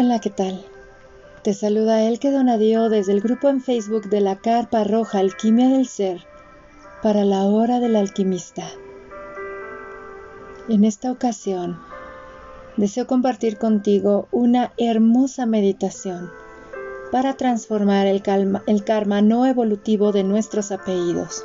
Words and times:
Hola, 0.00 0.20
¿qué 0.20 0.30
tal? 0.30 0.64
Te 1.42 1.52
saluda 1.54 2.04
Elke 2.04 2.30
Donadío 2.30 2.88
desde 2.88 3.10
el 3.10 3.20
grupo 3.20 3.48
en 3.48 3.60
Facebook 3.60 4.08
de 4.08 4.20
la 4.20 4.36
Carpa 4.36 4.84
Roja 4.84 5.18
Alquimia 5.18 5.68
del 5.70 5.88
Ser 5.88 6.24
para 7.02 7.24
la 7.24 7.42
Hora 7.42 7.80
del 7.80 7.96
Alquimista. 7.96 8.62
En 10.68 10.84
esta 10.84 11.10
ocasión, 11.10 11.80
deseo 12.76 13.08
compartir 13.08 13.58
contigo 13.58 14.28
una 14.30 14.72
hermosa 14.76 15.46
meditación 15.46 16.30
para 17.10 17.36
transformar 17.36 18.06
el, 18.06 18.22
el 18.68 18.84
karma 18.84 19.20
no 19.20 19.46
evolutivo 19.46 20.12
de 20.12 20.22
nuestros 20.22 20.70
apellidos. 20.70 21.42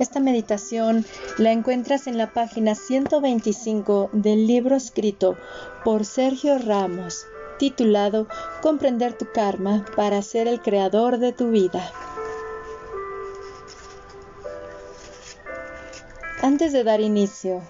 Esta 0.00 0.18
meditación 0.18 1.04
la 1.36 1.52
encuentras 1.52 2.06
en 2.06 2.16
la 2.16 2.32
página 2.32 2.74
125 2.74 4.08
del 4.14 4.46
libro 4.46 4.74
escrito 4.74 5.36
por 5.84 6.06
Sergio 6.06 6.56
Ramos, 6.56 7.26
titulado 7.58 8.26
Comprender 8.62 9.12
tu 9.12 9.26
karma 9.30 9.84
para 9.96 10.22
ser 10.22 10.48
el 10.48 10.62
creador 10.62 11.18
de 11.18 11.34
tu 11.34 11.50
vida. 11.50 11.92
Antes 16.40 16.72
de 16.72 16.82
dar 16.82 17.02
inicio 17.02 17.60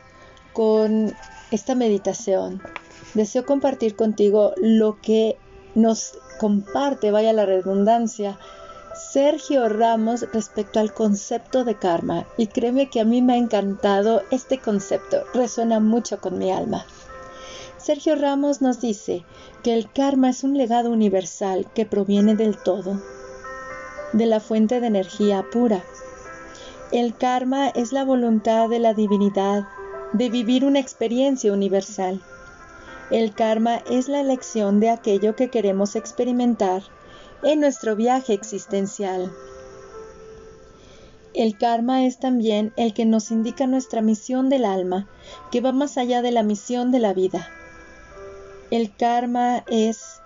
con 0.52 1.12
esta 1.50 1.74
meditación, 1.74 2.62
deseo 3.14 3.44
compartir 3.44 3.96
contigo 3.96 4.52
lo 4.56 5.00
que 5.00 5.36
nos 5.74 6.16
comparte, 6.38 7.10
vaya 7.10 7.32
la 7.32 7.44
redundancia, 7.44 8.38
Sergio 8.94 9.68
Ramos 9.68 10.26
respecto 10.32 10.80
al 10.80 10.92
concepto 10.92 11.64
de 11.64 11.76
karma. 11.76 12.26
Y 12.36 12.48
créeme 12.48 12.90
que 12.90 13.00
a 13.00 13.04
mí 13.04 13.22
me 13.22 13.34
ha 13.34 13.36
encantado 13.36 14.22
este 14.30 14.58
concepto, 14.58 15.24
resuena 15.32 15.78
mucho 15.78 16.20
con 16.20 16.38
mi 16.38 16.50
alma. 16.50 16.84
Sergio 17.78 18.16
Ramos 18.16 18.60
nos 18.60 18.80
dice 18.80 19.24
que 19.62 19.74
el 19.74 19.90
karma 19.90 20.30
es 20.30 20.44
un 20.44 20.56
legado 20.56 20.90
universal 20.90 21.66
que 21.72 21.86
proviene 21.86 22.34
del 22.34 22.58
todo, 22.58 23.00
de 24.12 24.26
la 24.26 24.40
fuente 24.40 24.80
de 24.80 24.88
energía 24.88 25.44
pura. 25.50 25.82
El 26.90 27.16
karma 27.16 27.68
es 27.68 27.92
la 27.92 28.04
voluntad 28.04 28.68
de 28.68 28.80
la 28.80 28.92
divinidad 28.92 29.68
de 30.12 30.28
vivir 30.28 30.64
una 30.64 30.80
experiencia 30.80 31.52
universal. 31.52 32.20
El 33.10 33.32
karma 33.34 33.76
es 33.88 34.08
la 34.08 34.20
elección 34.20 34.80
de 34.80 34.90
aquello 34.90 35.36
que 35.36 35.48
queremos 35.48 35.94
experimentar 35.94 36.82
en 37.42 37.60
nuestro 37.60 37.96
viaje 37.96 38.32
existencial. 38.34 39.32
El 41.32 41.56
karma 41.56 42.04
es 42.06 42.18
también 42.18 42.72
el 42.76 42.92
que 42.92 43.04
nos 43.04 43.30
indica 43.30 43.66
nuestra 43.66 44.02
misión 44.02 44.48
del 44.48 44.64
alma, 44.64 45.08
que 45.50 45.60
va 45.60 45.72
más 45.72 45.96
allá 45.96 46.22
de 46.22 46.32
la 46.32 46.42
misión 46.42 46.90
de 46.90 46.98
la 46.98 47.14
vida. 47.14 47.48
El 48.70 48.94
karma 48.94 49.64
es 49.68 50.20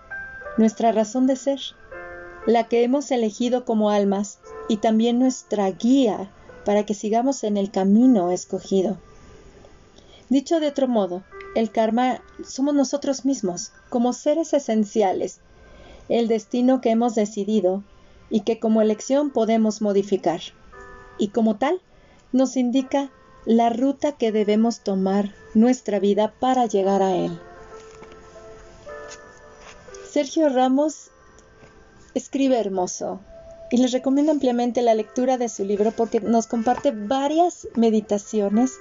nuestra 0.57 0.93
razón 0.93 1.27
de 1.27 1.37
ser, 1.37 1.61
la 2.47 2.69
que 2.69 2.83
hemos 2.83 3.11
elegido 3.11 3.65
como 3.65 3.91
almas 3.91 4.39
y 4.69 4.79
también 4.79 5.19
nuestra 5.19 5.71
guía 5.71 6.31
para 6.65 6.85
que 6.85 6.95
sigamos 6.95 7.45
en 7.45 7.57
el 7.57 7.71
camino 7.71 8.31
escogido. 8.31 8.97
Dicho 10.31 10.59
de 10.59 10.69
otro 10.69 10.89
modo, 10.89 11.23
el 11.55 11.71
karma 11.71 12.23
somos 12.45 12.75
nosotros 12.75 13.25
mismos, 13.25 13.73
como 13.91 14.13
seres 14.13 14.53
esenciales, 14.55 15.41
el 16.09 16.29
destino 16.29 16.81
que 16.81 16.91
hemos 16.91 17.15
decidido 17.15 17.83
y 18.31 18.41
que 18.41 18.59
como 18.59 18.83
elección 18.83 19.31
podemos 19.31 19.83
modificar. 19.83 20.41
Y 21.19 21.29
como 21.29 21.57
tal, 21.57 21.81
nos 22.33 22.57
indica 22.57 23.11
la 23.47 23.71
ruta 23.71 24.13
que 24.13 24.33
debemos 24.33 24.81
tomar 24.81 25.35
nuestra 25.55 26.01
vida 26.01 26.33
para 26.41 26.67
llegar 26.67 27.03
a 27.03 27.15
él. 27.15 27.39
Sergio 30.11 30.49
Ramos 30.49 31.11
escribe 32.15 32.59
hermoso 32.59 33.21
y 33.71 33.79
les 33.79 33.93
recomiendo 33.93 34.31
ampliamente 34.31 34.83
la 34.83 34.95
lectura 34.95 35.37
de 35.37 35.49
su 35.49 35.65
libro 35.65 35.91
porque 35.91 36.21
nos 36.21 36.47
comparte 36.47 36.93
varias 36.93 37.67
meditaciones 37.75 38.73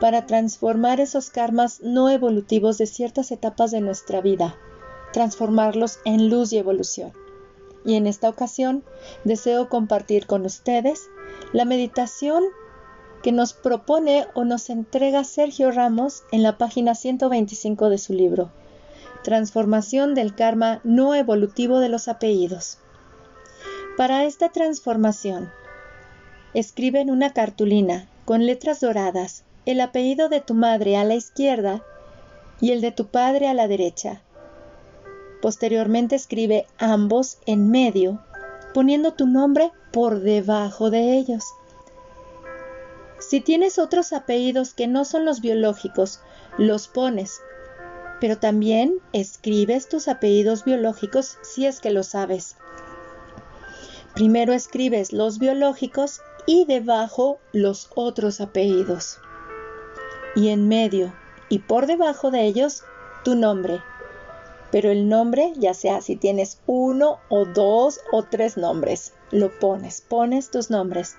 para 0.00 0.26
transformar 0.26 1.00
esos 1.00 1.30
karmas 1.30 1.80
no 1.80 2.10
evolutivos 2.10 2.78
de 2.78 2.86
ciertas 2.86 3.30
etapas 3.30 3.70
de 3.70 3.80
nuestra 3.80 4.20
vida, 4.20 4.56
transformarlos 5.14 6.00
en 6.04 6.28
luz 6.28 6.52
y 6.52 6.58
evolución. 6.58 7.14
Y 7.86 7.94
en 7.94 8.06
esta 8.06 8.28
ocasión 8.28 8.84
deseo 9.24 9.70
compartir 9.70 10.26
con 10.26 10.44
ustedes 10.44 11.08
la 11.54 11.64
meditación 11.64 12.44
que 13.22 13.32
nos 13.32 13.54
propone 13.54 14.26
o 14.34 14.44
nos 14.44 14.68
entrega 14.68 15.24
Sergio 15.24 15.70
Ramos 15.70 16.24
en 16.32 16.42
la 16.42 16.58
página 16.58 16.94
125 16.94 17.88
de 17.88 17.96
su 17.96 18.12
libro 18.12 18.50
transformación 19.24 20.14
del 20.14 20.34
karma 20.34 20.80
no 20.84 21.14
evolutivo 21.14 21.80
de 21.80 21.88
los 21.88 22.08
apellidos. 22.08 22.78
Para 23.96 24.24
esta 24.24 24.50
transformación, 24.50 25.50
escribe 26.52 27.00
en 27.00 27.10
una 27.10 27.32
cartulina 27.32 28.06
con 28.26 28.44
letras 28.44 28.80
doradas 28.80 29.44
el 29.64 29.80
apellido 29.80 30.28
de 30.28 30.42
tu 30.42 30.52
madre 30.52 30.98
a 30.98 31.04
la 31.04 31.14
izquierda 31.14 31.82
y 32.60 32.72
el 32.72 32.82
de 32.82 32.92
tu 32.92 33.06
padre 33.06 33.48
a 33.48 33.54
la 33.54 33.66
derecha. 33.66 34.20
Posteriormente 35.44 36.16
escribe 36.16 36.66
ambos 36.78 37.36
en 37.44 37.70
medio, 37.70 38.24
poniendo 38.72 39.12
tu 39.12 39.26
nombre 39.26 39.72
por 39.92 40.20
debajo 40.20 40.88
de 40.88 41.18
ellos. 41.18 41.44
Si 43.18 43.42
tienes 43.42 43.78
otros 43.78 44.14
apellidos 44.14 44.72
que 44.72 44.86
no 44.86 45.04
son 45.04 45.26
los 45.26 45.42
biológicos, 45.42 46.22
los 46.56 46.88
pones 46.88 47.42
pero 48.24 48.38
también 48.38 49.00
escribes 49.12 49.86
tus 49.86 50.08
apellidos 50.08 50.64
biológicos 50.64 51.36
si 51.42 51.66
es 51.66 51.78
que 51.78 51.90
lo 51.90 52.02
sabes. 52.02 52.56
Primero 54.14 54.54
escribes 54.54 55.12
los 55.12 55.38
biológicos 55.38 56.22
y 56.46 56.64
debajo 56.64 57.38
los 57.52 57.90
otros 57.94 58.40
apellidos. 58.40 59.18
Y 60.34 60.48
en 60.48 60.68
medio 60.68 61.12
y 61.50 61.58
por 61.58 61.86
debajo 61.86 62.30
de 62.30 62.46
ellos 62.46 62.82
tu 63.24 63.34
nombre. 63.34 63.82
Pero 64.74 64.90
el 64.90 65.08
nombre, 65.08 65.52
ya 65.54 65.72
sea 65.72 66.00
si 66.00 66.16
tienes 66.16 66.58
uno 66.66 67.20
o 67.28 67.44
dos 67.44 68.00
o 68.10 68.24
tres 68.24 68.56
nombres, 68.56 69.12
lo 69.30 69.56
pones, 69.60 70.00
pones 70.00 70.50
tus 70.50 70.68
nombres. 70.68 71.14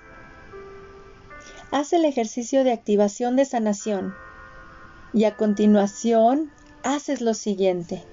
Haz 1.71 1.93
el 1.93 2.03
ejercicio 2.03 2.65
de 2.65 2.73
activación 2.73 3.37
de 3.37 3.45
sanación 3.45 4.13
y 5.13 5.23
a 5.23 5.37
continuación 5.37 6.51
haces 6.83 7.21
lo 7.21 7.33
siguiente. 7.33 8.03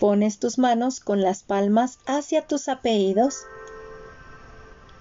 Pones 0.00 0.38
tus 0.38 0.56
manos 0.56 1.00
con 1.00 1.20
las 1.20 1.42
palmas 1.42 1.98
hacia 2.06 2.46
tus 2.46 2.70
apellidos 2.70 3.42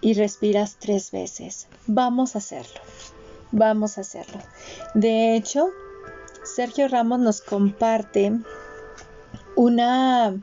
y 0.01 0.15
respiras 0.15 0.75
tres 0.81 1.11
veces. 1.11 1.69
Vamos 1.85 2.35
a 2.35 2.39
hacerlo. 2.39 2.81
Vamos 3.53 3.97
a 3.97 4.01
hacerlo. 4.01 4.39
De 4.95 5.37
hecho, 5.37 5.69
Sergio 6.43 6.89
Ramos 6.89 7.19
nos 7.19 7.39
comparte 7.39 8.33
una 9.57 10.40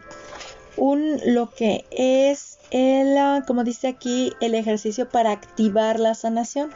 un 0.76 1.20
lo 1.24 1.50
que 1.50 1.86
es 1.90 2.58
el 2.70 3.16
como 3.46 3.62
dice 3.62 3.86
aquí 3.86 4.32
el 4.40 4.54
ejercicio 4.56 5.08
para 5.08 5.30
activar 5.30 6.00
la 6.00 6.14
sanación 6.14 6.70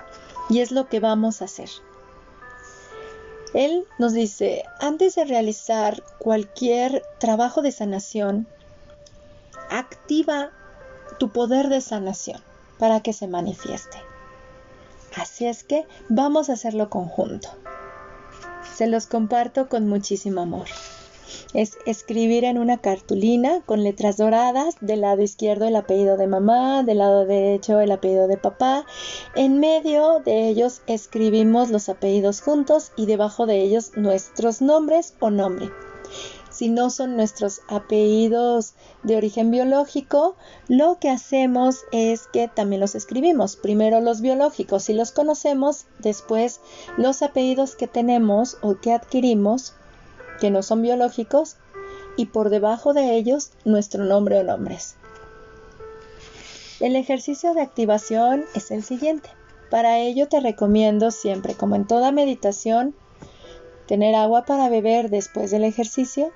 y 0.49 0.61
es 0.61 0.71
lo 0.71 0.89
que 0.89 1.01
vamos 1.01 1.43
a 1.43 1.47
hacer. 1.47 1.69
Él 3.55 3.87
nos 3.99 4.13
dice, 4.13 4.63
antes 4.79 5.17
de 5.17 5.25
realizar 5.25 6.03
cualquier 6.19 7.03
trabajo 7.19 7.61
de 7.61 7.73
sanación, 7.73 8.47
activa 9.71 10.51
tu 11.19 11.31
poder 11.33 11.69
de 11.69 11.81
sanación 11.81 12.41
para 12.79 13.01
que 13.01 13.13
se 13.13 13.27
manifieste. 13.27 13.99
Así 15.17 15.47
es 15.47 15.65
que 15.65 15.87
vamos 16.09 16.51
a 16.51 16.53
hacerlo 16.53 16.89
conjunto. 16.89 17.49
Se 18.77 18.87
los 18.87 19.07
comparto 19.07 19.69
con 19.69 19.89
muchísimo 19.89 20.43
amor 20.43 20.69
es 21.55 21.79
escribir 21.87 22.45
en 22.45 22.59
una 22.59 22.79
cartulina 22.79 23.63
con 23.65 23.83
letras 23.83 24.17
doradas, 24.17 24.77
del 24.81 25.01
lado 25.01 25.23
izquierdo 25.23 25.67
el 25.67 25.77
apellido 25.77 26.17
de 26.17 26.27
mamá, 26.27 26.83
del 26.83 26.99
lado 26.99 27.25
derecho 27.25 27.81
el 27.81 27.91
apellido 27.91 28.29
de 28.29 28.37
papá. 28.37 28.85
En 29.35 29.61
medio 29.61 30.21
de 30.21 30.49
ellos 30.49 30.83
escribimos 30.87 31.71
los 31.71 31.89
apellidos 31.89 32.41
juntos 32.41 32.93
y 32.97 33.07
debajo 33.07 33.47
de 33.47 33.63
ellos 33.63 33.93
nuestros 33.97 34.61
nombres 34.61 35.15
o 35.21 35.31
nombre. 35.31 35.71
Si 36.51 36.69
no 36.71 36.91
son 36.91 37.15
nuestros 37.15 37.61
apellidos 37.69 38.75
de 39.05 39.17
origen 39.17 39.53
biológico, 39.53 40.35
lo 40.67 40.99
que 40.99 41.09
hacemos 41.09 41.85
es 41.93 42.27
que 42.27 42.49
también 42.49 42.81
los 42.81 42.97
escribimos. 42.97 43.55
Primero 43.55 44.01
los 44.01 44.21
biológicos, 44.21 44.83
si 44.83 44.93
los 44.93 45.13
conocemos, 45.13 45.87
después 46.01 46.61
los 46.97 47.23
apellidos 47.23 47.77
que 47.77 47.87
tenemos 47.87 48.59
o 48.61 48.75
que 48.75 48.93
adquirimos 48.93 49.75
que 50.41 50.51
no 50.51 50.63
son 50.63 50.83
biológicos, 50.83 51.57
y 52.17 52.27
por 52.27 52.51
debajo 52.51 52.93
de 52.95 53.17
ellos 53.17 53.53
nuestro 53.65 54.05
nombre 54.05 54.39
o 54.39 54.43
nombres. 54.43 54.97
El 56.81 56.97
ejercicio 56.97 57.55
de 57.55 57.61
activación 57.61 58.45
es 58.55 58.71
el 58.71 58.83
siguiente. 58.83 59.31
Para 59.71 59.99
ello 59.99 60.29
te 60.29 60.41
recomiendo 60.41 61.11
siempre, 61.11 61.55
como 61.55 61.77
en 61.77 61.87
toda 61.87 62.13
meditación, 62.13 62.95
tener 63.87 64.15
agua 64.15 64.45
para 64.45 64.69
beber 64.69 65.11
después 65.11 65.51
del 65.51 65.65
ejercicio, 65.65 66.31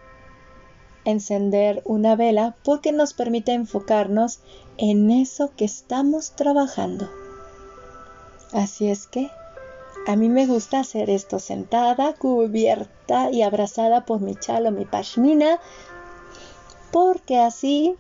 encender 1.04 1.82
una 1.84 2.16
vela 2.16 2.56
porque 2.64 2.92
nos 2.92 3.12
permite 3.14 3.52
enfocarnos 3.52 4.40
en 4.78 5.10
eso 5.10 5.52
que 5.56 5.64
estamos 5.64 6.36
trabajando. 6.36 7.10
Así 8.52 8.88
es 8.88 9.06
que 9.06 9.30
a 10.06 10.16
mí 10.16 10.28
me 10.28 10.46
gusta 10.46 10.80
hacer 10.80 11.10
esto 11.10 11.38
sentada, 11.38 12.14
cubierta 12.14 13.30
y 13.30 13.42
abrazada 13.42 14.04
por 14.04 14.20
mi 14.20 14.34
chalo, 14.34 14.72
mi 14.72 14.84
pashmina, 14.84 15.60
porque 16.90 17.38
así 17.38 17.96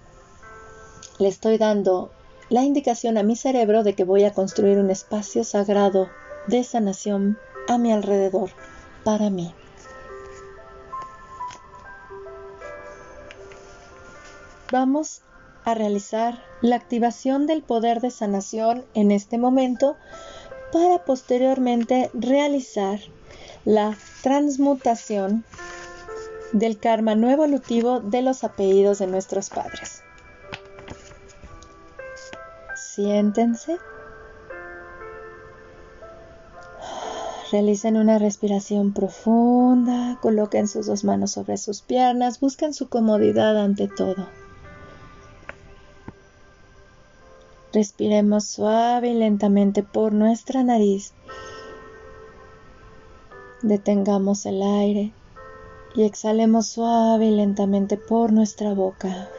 le 1.18 1.28
estoy 1.28 1.58
dando 1.58 2.10
la 2.48 2.62
indicación 2.62 3.18
a 3.18 3.22
mi 3.22 3.36
cerebro 3.36 3.84
de 3.84 3.94
que 3.94 4.04
voy 4.04 4.24
a 4.24 4.32
construir 4.32 4.78
un 4.78 4.90
espacio 4.90 5.44
sagrado 5.44 6.08
de 6.48 6.64
sanación 6.64 7.38
a 7.68 7.78
mi 7.78 7.92
alrededor 7.92 8.50
para 9.04 9.30
mí. 9.30 9.54
Vamos 14.72 15.22
a 15.64 15.74
realizar 15.74 16.42
la 16.60 16.76
activación 16.76 17.46
del 17.46 17.62
poder 17.62 18.00
de 18.00 18.10
sanación 18.10 18.84
en 18.94 19.12
este 19.12 19.38
momento 19.38 19.96
para 20.72 21.04
posteriormente 21.04 22.10
realizar 22.14 22.98
la 23.64 23.96
transmutación 24.22 25.44
del 26.52 26.78
karma 26.78 27.14
no 27.14 27.30
evolutivo 27.30 28.00
de 28.00 28.22
los 28.22 28.44
apellidos 28.44 28.98
de 28.98 29.06
nuestros 29.06 29.50
padres. 29.50 30.02
Siéntense. 32.76 33.78
Realicen 37.50 37.98
una 37.98 38.18
respiración 38.18 38.94
profunda, 38.94 40.18
coloquen 40.22 40.68
sus 40.68 40.86
dos 40.86 41.04
manos 41.04 41.32
sobre 41.32 41.58
sus 41.58 41.82
piernas, 41.82 42.40
busquen 42.40 42.72
su 42.72 42.88
comodidad 42.88 43.58
ante 43.58 43.88
todo. 43.88 44.26
Respiremos 47.72 48.44
suave 48.44 49.08
y 49.08 49.14
lentamente 49.14 49.82
por 49.82 50.12
nuestra 50.12 50.62
nariz. 50.62 51.14
Detengamos 53.62 54.44
el 54.44 54.62
aire 54.62 55.14
y 55.94 56.02
exhalemos 56.02 56.66
suave 56.66 57.26
y 57.26 57.30
lentamente 57.30 57.96
por 57.96 58.30
nuestra 58.30 58.74
boca. 58.74 59.30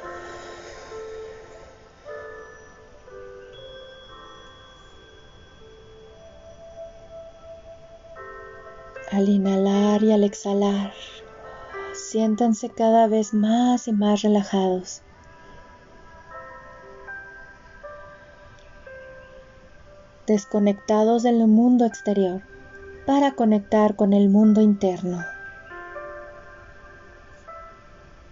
Al 9.11 9.29
inhalar 9.29 10.01
y 10.01 10.11
al 10.11 10.23
exhalar, 10.23 10.91
siéntanse 11.93 12.71
cada 12.71 13.05
vez 13.05 13.35
más 13.35 13.87
y 13.87 13.91
más 13.93 14.23
relajados. 14.23 15.02
Desconectados 20.27 21.23
del 21.23 21.47
mundo 21.47 21.85
exterior 21.85 22.41
para 23.05 23.31
conectar 23.31 23.95
con 23.95 24.13
el 24.13 24.29
mundo 24.29 24.61
interno, 24.61 25.23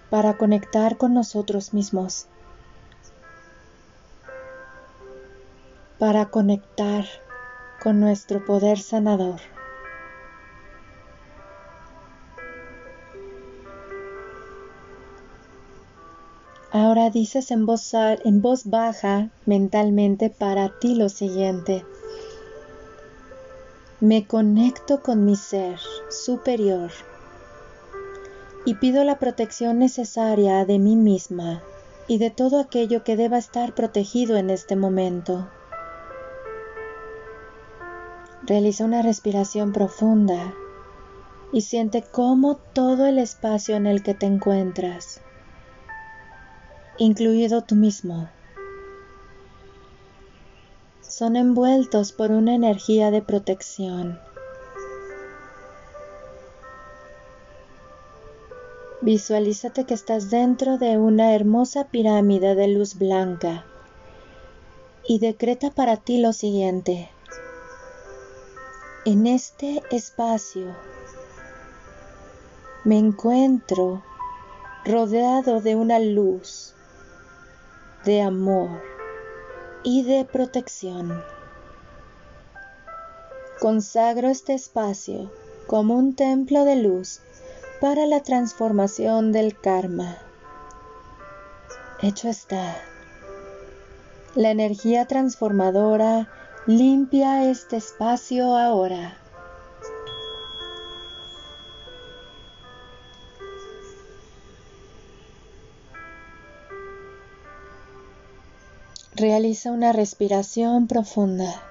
para 0.09 0.37
conectar 0.37 0.97
con 0.97 1.13
nosotros 1.13 1.73
mismos, 1.73 2.27
para 5.99 6.27
conectar 6.27 7.05
con 7.81 7.99
nuestro 7.99 8.45
poder 8.45 8.79
sanador. 8.79 9.39
Ahora 16.73 17.09
dices 17.09 17.51
en 17.51 17.65
voz, 17.65 18.63
baja 18.63 19.29
mentalmente 19.45 20.29
para 20.29 20.79
ti 20.79 20.95
lo 20.95 21.09
siguiente. 21.09 21.85
Me 23.99 24.25
conecto 24.25 25.01
con 25.01 25.25
mi 25.25 25.35
ser 25.35 25.77
superior 26.09 26.89
y 28.63 28.75
pido 28.75 29.03
la 29.03 29.19
protección 29.19 29.79
necesaria 29.79 30.63
de 30.63 30.79
mí 30.79 30.95
misma 30.95 31.61
y 32.07 32.19
de 32.19 32.29
todo 32.29 32.57
aquello 32.57 33.03
que 33.03 33.17
deba 33.17 33.37
estar 33.37 33.75
protegido 33.75 34.37
en 34.37 34.49
este 34.49 34.77
momento. 34.77 35.49
Realiza 38.43 38.85
una 38.85 39.01
respiración 39.01 39.73
profunda 39.73 40.53
y 41.51 41.61
siente 41.61 42.01
cómo 42.01 42.55
todo 42.55 43.07
el 43.07 43.19
espacio 43.19 43.75
en 43.75 43.87
el 43.87 44.03
que 44.03 44.13
te 44.13 44.25
encuentras 44.25 45.21
incluido 47.03 47.63
tú 47.63 47.73
mismo, 47.73 48.29
son 51.01 51.35
envueltos 51.35 52.11
por 52.11 52.29
una 52.29 52.53
energía 52.53 53.09
de 53.09 53.23
protección. 53.23 54.19
Visualízate 59.01 59.85
que 59.85 59.95
estás 59.95 60.29
dentro 60.29 60.77
de 60.77 60.99
una 60.99 61.33
hermosa 61.33 61.85
pirámide 61.85 62.53
de 62.53 62.67
luz 62.67 62.99
blanca 62.99 63.65
y 65.07 65.17
decreta 65.17 65.71
para 65.71 65.97
ti 65.97 66.21
lo 66.21 66.33
siguiente. 66.33 67.09
En 69.05 69.25
este 69.25 69.81
espacio 69.89 70.67
me 72.83 72.99
encuentro 72.99 74.03
rodeado 74.85 75.61
de 75.61 75.75
una 75.75 75.97
luz 75.97 76.75
de 78.05 78.21
amor 78.21 78.81
y 79.83 80.03
de 80.03 80.25
protección. 80.25 81.23
Consagro 83.59 84.29
este 84.29 84.53
espacio 84.55 85.31
como 85.67 85.95
un 85.95 86.15
templo 86.15 86.65
de 86.65 86.77
luz 86.77 87.19
para 87.79 88.07
la 88.07 88.21
transformación 88.21 89.31
del 89.31 89.59
karma. 89.59 90.17
Hecho 92.01 92.29
está. 92.29 92.75
La 94.33 94.49
energía 94.49 95.05
transformadora 95.05 96.27
limpia 96.65 97.49
este 97.49 97.77
espacio 97.77 98.55
ahora. 98.55 99.20
Realiza 109.21 109.71
una 109.71 109.93
respiración 109.93 110.87
profunda. 110.87 111.61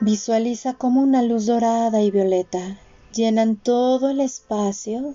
Visualiza 0.00 0.74
como 0.74 1.00
una 1.02 1.22
luz 1.22 1.46
dorada 1.46 2.02
y 2.02 2.10
violeta 2.10 2.80
llenan 3.14 3.54
todo 3.54 4.10
el 4.10 4.18
espacio 4.18 5.14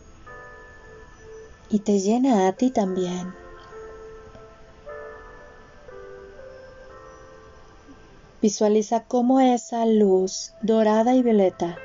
y 1.69 1.79
te 1.79 1.99
llena 1.99 2.47
a 2.47 2.53
ti 2.53 2.71
también. 2.71 3.33
Visualiza 8.41 9.03
cómo 9.03 9.41
esa 9.41 9.85
luz 9.85 10.53
dorada 10.61 11.13
y 11.13 11.23
violeta 11.23 11.77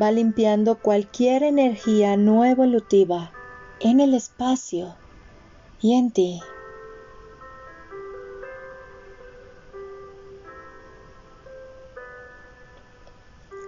va 0.00 0.10
limpiando 0.10 0.80
cualquier 0.80 1.42
energía 1.42 2.16
no 2.16 2.46
evolutiva 2.46 3.32
en 3.80 4.00
el 4.00 4.14
espacio 4.14 4.96
y 5.82 5.92
en 5.92 6.10
ti. 6.10 6.40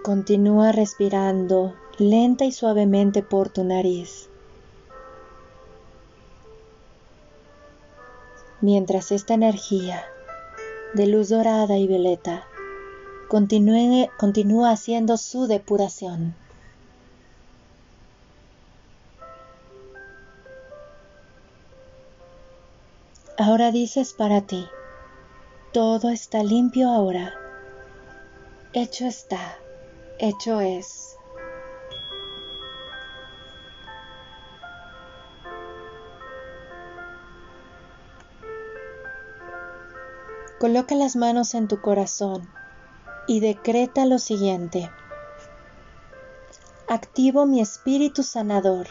Continúa 0.05 0.71
respirando 0.71 1.73
lenta 1.97 2.45
y 2.45 2.51
suavemente 2.51 3.23
por 3.23 3.49
tu 3.49 3.63
nariz. 3.63 4.29
Mientras 8.61 9.11
esta 9.11 9.33
energía 9.33 10.03
de 10.93 11.07
luz 11.07 11.29
dorada 11.29 11.79
y 11.79 11.87
violeta 11.87 12.45
continúa 13.29 14.69
haciendo 14.69 15.17
su 15.17 15.47
depuración. 15.47 16.35
Ahora 23.39 23.71
dices 23.71 24.13
para 24.13 24.41
ti, 24.41 24.67
todo 25.73 26.11
está 26.11 26.43
limpio 26.43 26.89
ahora, 26.91 27.33
hecho 28.71 29.07
está 29.07 29.57
hecho 30.19 30.61
es. 30.61 31.17
Coloca 40.59 40.95
las 40.95 41.15
manos 41.15 41.53
en 41.53 41.67
tu 41.67 41.81
corazón 41.81 42.49
y 43.27 43.39
decreta 43.39 44.05
lo 44.05 44.19
siguiente. 44.19 44.89
Activo 46.87 47.45
mi 47.45 47.61
espíritu 47.61 48.23
sanador 48.23 48.87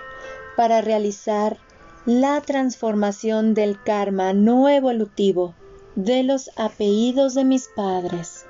para 0.56 0.82
realizar 0.82 1.58
la 2.06 2.40
transformación 2.42 3.54
del 3.54 3.82
karma 3.82 4.32
no 4.34 4.68
evolutivo 4.68 5.54
de 5.96 6.22
los 6.22 6.50
apellidos 6.56 7.34
de 7.34 7.44
mis 7.44 7.68
padres. 7.74 8.44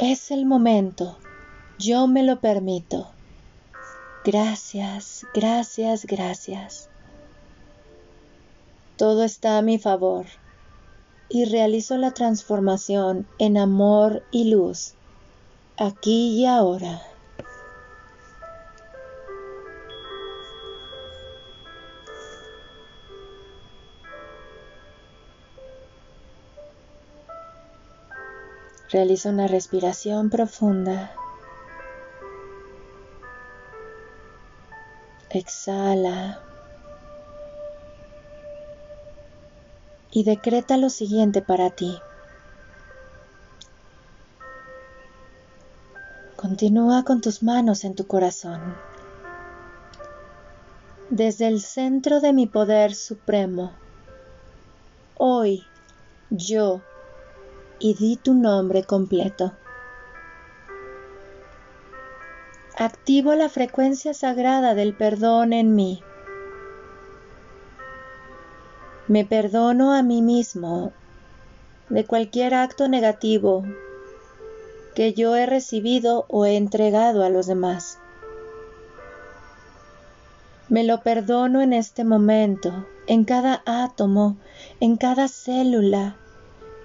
Es 0.00 0.30
el 0.30 0.46
momento, 0.46 1.18
yo 1.80 2.06
me 2.06 2.22
lo 2.22 2.40
permito. 2.40 3.08
Gracias, 4.24 5.26
gracias, 5.34 6.06
gracias. 6.06 6.88
Todo 8.96 9.24
está 9.24 9.58
a 9.58 9.62
mi 9.62 9.76
favor 9.80 10.26
y 11.28 11.46
realizo 11.46 11.96
la 11.96 12.12
transformación 12.12 13.26
en 13.40 13.56
amor 13.56 14.22
y 14.30 14.50
luz, 14.50 14.94
aquí 15.76 16.38
y 16.38 16.46
ahora. 16.46 17.02
Realiza 28.90 29.28
una 29.28 29.46
respiración 29.46 30.30
profunda. 30.30 31.12
Exhala. 35.28 36.40
Y 40.10 40.24
decreta 40.24 40.78
lo 40.78 40.88
siguiente 40.88 41.42
para 41.42 41.68
ti. 41.68 41.98
Continúa 46.36 47.04
con 47.04 47.20
tus 47.20 47.42
manos 47.42 47.84
en 47.84 47.94
tu 47.94 48.06
corazón. 48.06 48.74
Desde 51.10 51.46
el 51.46 51.60
centro 51.60 52.20
de 52.20 52.32
mi 52.32 52.46
poder 52.46 52.94
supremo, 52.94 53.72
hoy 55.16 55.62
yo 56.30 56.80
y 57.78 57.94
di 57.94 58.16
tu 58.16 58.34
nombre 58.34 58.84
completo. 58.84 59.52
Activo 62.76 63.34
la 63.34 63.48
frecuencia 63.48 64.14
sagrada 64.14 64.74
del 64.74 64.94
perdón 64.94 65.52
en 65.52 65.74
mí. 65.74 66.02
Me 69.08 69.24
perdono 69.24 69.94
a 69.94 70.02
mí 70.02 70.22
mismo 70.22 70.92
de 71.88 72.04
cualquier 72.04 72.54
acto 72.54 72.88
negativo 72.88 73.64
que 74.94 75.14
yo 75.14 75.34
he 75.34 75.46
recibido 75.46 76.26
o 76.28 76.44
he 76.44 76.56
entregado 76.56 77.24
a 77.24 77.30
los 77.30 77.46
demás. 77.46 77.98
Me 80.68 80.84
lo 80.84 81.00
perdono 81.00 81.62
en 81.62 81.72
este 81.72 82.04
momento, 82.04 82.86
en 83.06 83.24
cada 83.24 83.62
átomo, 83.64 84.36
en 84.80 84.96
cada 84.96 85.28
célula, 85.28 86.16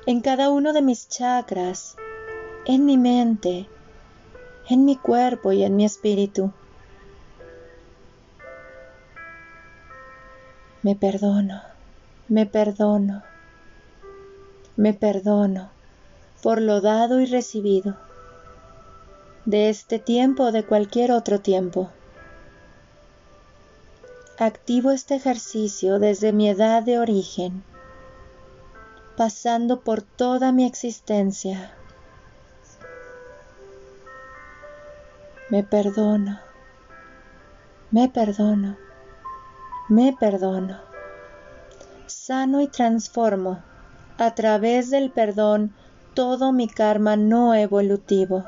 en 0.05 0.19
cada 0.19 0.49
uno 0.49 0.73
de 0.73 0.81
mis 0.81 1.07
chakras, 1.07 1.95
en 2.65 2.85
mi 2.85 2.97
mente, 2.97 3.69
en 4.69 4.83
mi 4.83 4.97
cuerpo 4.97 5.53
y 5.53 5.63
en 5.63 5.75
mi 5.77 5.85
espíritu. 5.85 6.51
Me 10.81 10.95
perdono, 10.95 11.61
me 12.27 12.45
perdono, 12.45 13.23
me 14.75 14.93
perdono 14.93 15.69
por 16.41 16.61
lo 16.61 16.81
dado 16.81 17.21
y 17.21 17.25
recibido 17.25 17.95
de 19.45 19.69
este 19.69 19.99
tiempo 19.99 20.43
o 20.43 20.51
de 20.51 20.65
cualquier 20.65 21.13
otro 21.13 21.39
tiempo. 21.39 21.89
Activo 24.37 24.91
este 24.91 25.15
ejercicio 25.15 25.99
desde 25.99 26.33
mi 26.33 26.49
edad 26.49 26.83
de 26.83 26.99
origen 26.99 27.63
pasando 29.15 29.81
por 29.81 30.01
toda 30.01 30.51
mi 30.51 30.65
existencia. 30.65 31.71
Me 35.49 35.63
perdono, 35.63 36.39
me 37.91 38.09
perdono, 38.09 38.77
me 39.87 40.15
perdono. 40.19 40.79
Sano 42.07 42.61
y 42.61 42.67
transformo 42.67 43.61
a 44.17 44.33
través 44.33 44.89
del 44.89 45.11
perdón 45.11 45.73
todo 46.13 46.51
mi 46.51 46.67
karma 46.67 47.15
no 47.15 47.53
evolutivo. 47.53 48.45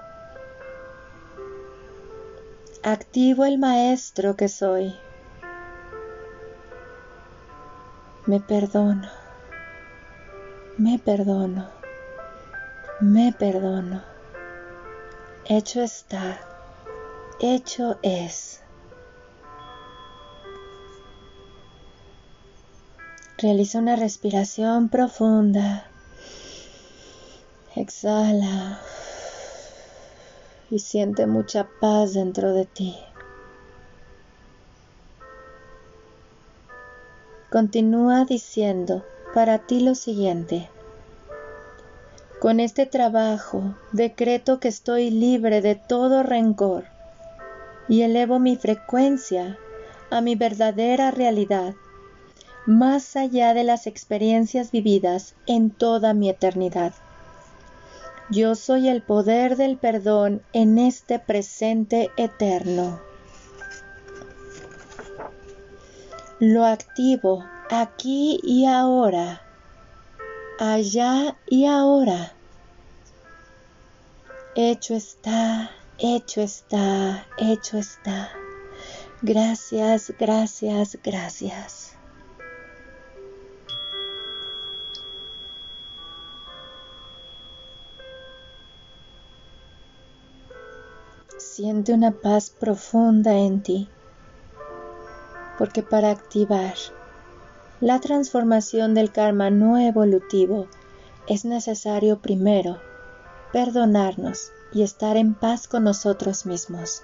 Activo 2.84 3.45
el 3.45 3.57
maestro 3.57 4.36
que 4.36 4.48
soy. 4.48 4.95
Me 8.25 8.39
perdono 8.39 9.25
me 10.77 11.00
perdono, 11.00 11.72
me 13.00 13.32
perdono. 13.32 14.03
Hecho 15.46 15.82
está, 15.82 16.41
hecho 17.39 17.98
es. 18.01 18.62
Realiza 23.38 23.79
una 23.79 23.96
respiración 23.96 24.89
profunda. 24.89 25.91
Exhala 27.75 28.82
y 30.70 30.79
siente 30.79 31.25
mucha 31.25 31.70
paz 31.79 32.13
dentro 32.13 32.53
de 32.53 32.65
ti. 32.65 32.98
Continúa 37.50 38.25
diciendo, 38.25 39.05
para 39.36 39.58
ti 39.58 39.82
lo 39.82 39.96
siguiente. 39.96 40.70
Con 42.39 42.62
este 42.62 42.86
trabajo 42.86 43.75
decreto 43.92 44.62
que 44.62 44.70
estoy 44.70 45.10
libre 45.10 45.62
de 45.62 45.75
todo 45.75 46.24
rencor 46.24 46.86
y 47.89 48.04
elevo 48.04 48.39
mi 48.39 48.56
frecuencia 48.56 49.58
a 50.10 50.22
mi 50.22 50.36
verdadera 50.36 51.12
realidad, 51.12 51.74
más 52.65 53.18
allá 53.18 53.54
de 53.54 53.65
las 53.65 53.88
experiencias 53.88 54.72
vividas 54.72 55.36
en 55.48 55.70
toda 55.70 56.13
mi 56.13 56.30
eternidad. 56.30 56.94
Yo 58.30 58.56
soy 58.56 58.88
el 58.88 59.01
poder 59.01 59.58
del 59.58 59.75
perdón 59.75 60.44
en 60.54 60.80
este 60.80 61.20
presente 61.20 62.10
eterno. 62.15 63.04
Lo 66.39 66.65
activo 66.65 67.46
aquí 67.70 68.42
y 68.44 68.65
ahora, 68.65 69.42
allá 70.60 71.38
y 71.48 71.65
ahora. 71.65 72.34
Hecho 74.54 74.96
está, 74.96 75.72
hecho 75.98 76.42
está, 76.42 77.25
hecho 77.38 77.77
está. 77.77 78.32
Gracias, 79.22 80.13
gracias, 80.20 80.98
gracias. 81.01 81.96
Siente 91.38 91.94
una 91.94 92.12
paz 92.12 92.50
profunda 92.50 93.38
en 93.38 93.63
ti, 93.63 93.89
porque 95.57 95.83
para 95.83 96.12
activar 96.12 96.75
la 97.81 98.00
transformación 98.00 98.93
del 98.93 99.12
karma 99.12 99.50
no 99.50 99.77
evolutivo 99.77 100.67
es 101.27 101.45
necesario 101.45 102.19
primero 102.19 102.79
perdonarnos 103.51 104.51
y 104.74 104.83
estar 104.83 105.17
en 105.17 105.33
paz 105.33 105.67
con 105.67 105.83
nosotros 105.83 106.45
mismos. 106.45 107.03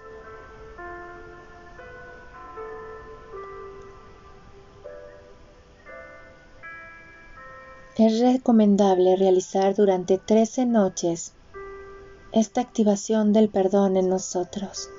Es 7.98 8.20
recomendable 8.20 9.16
realizar 9.16 9.76
durante 9.76 10.18
13 10.18 10.66
noches 10.66 11.34
esta 12.32 12.62
activación 12.62 13.34
del 13.34 13.50
perdón 13.50 13.98
en 13.98 14.10
nosotros. 14.10 14.90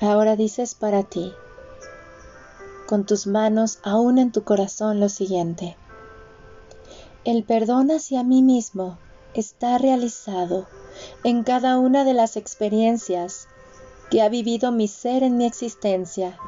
Ahora 0.00 0.34
dices 0.34 0.74
para 0.74 1.02
ti, 1.02 1.34
con 2.86 3.04
tus 3.04 3.26
manos 3.26 3.78
aún 3.82 4.18
en 4.18 4.32
tu 4.32 4.44
corazón 4.44 4.98
lo 4.98 5.10
siguiente. 5.10 5.76
El 7.24 7.44
perdón 7.44 7.90
hacia 7.90 8.24
mí 8.24 8.42
mismo 8.42 8.98
está 9.34 9.76
realizado 9.76 10.66
en 11.22 11.44
cada 11.44 11.78
una 11.78 12.04
de 12.04 12.14
las 12.14 12.38
experiencias 12.38 13.46
que 14.10 14.22
ha 14.22 14.30
vivido 14.30 14.72
mi 14.72 14.88
ser 14.88 15.22
en 15.22 15.36
mi 15.36 15.44
existencia. 15.44 16.38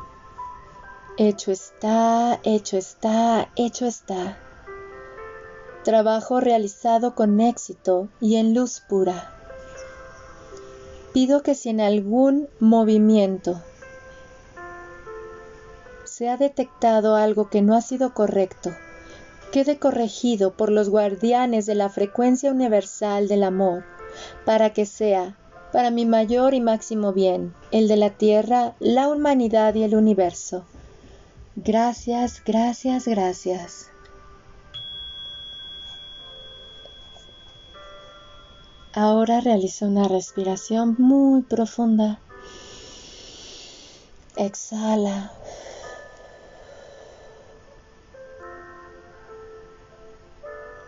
Hecho 1.18 1.52
está, 1.52 2.40
hecho 2.44 2.78
está, 2.78 3.50
hecho 3.54 3.85
está. 3.87 4.38
Trabajo 5.85 6.40
realizado 6.40 7.14
con 7.14 7.38
éxito 7.40 8.09
y 8.18 8.37
en 8.37 8.54
luz 8.54 8.80
pura. 8.80 9.41
Pido 11.12 11.42
que 11.42 11.54
si 11.54 11.69
en 11.69 11.81
algún 11.81 12.49
movimiento 12.59 13.61
se 16.04 16.28
ha 16.28 16.37
detectado 16.37 17.16
algo 17.16 17.49
que 17.49 17.62
no 17.62 17.75
ha 17.75 17.81
sido 17.81 18.14
correcto, 18.14 18.71
quede 19.52 19.78
corregido 19.78 20.52
por 20.52 20.71
los 20.71 20.88
guardianes 20.88 21.66
de 21.66 21.75
la 21.75 21.88
frecuencia 21.88 22.50
universal 22.50 23.28
del 23.28 23.45
amor, 23.45 23.85
para 24.45 24.73
que 24.73 24.87
sea, 24.87 25.37
para 25.73 25.90
mi 25.90 26.07
mayor 26.07 26.54
y 26.54 26.61
máximo 26.61 27.12
bien, 27.12 27.54
el 27.71 27.88
de 27.88 27.97
la 27.97 28.11
Tierra, 28.11 28.75
la 28.78 29.09
humanidad 29.09 29.75
y 29.75 29.83
el 29.85 29.95
universo. 29.95 30.64
Gracias, 31.57 32.42
gracias, 32.45 33.07
gracias. 33.07 33.91
Ahora 38.94 39.40
realiza 39.40 39.87
una 39.87 40.06
respiración 40.06 40.96
muy 40.99 41.40
profunda. 41.40 42.20
Exhala. 44.37 45.32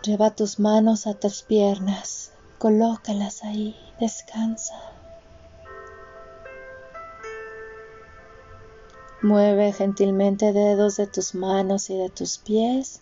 Lleva 0.03 0.35
tus 0.35 0.61
manos 0.61 1.07
a 1.07 1.15
tus 1.15 1.41
piernas, 1.45 2.33
colócalas 2.59 3.43
ahí, 3.43 3.75
descansa. 3.99 4.75
Mueve 9.23 9.73
gentilmente 9.73 10.53
dedos 10.53 10.99
de 10.99 11.07
tus 11.07 11.35
manos 11.35 11.89
y 11.89 11.97
de 11.97 12.11
tus 12.11 12.37
pies. 12.37 13.01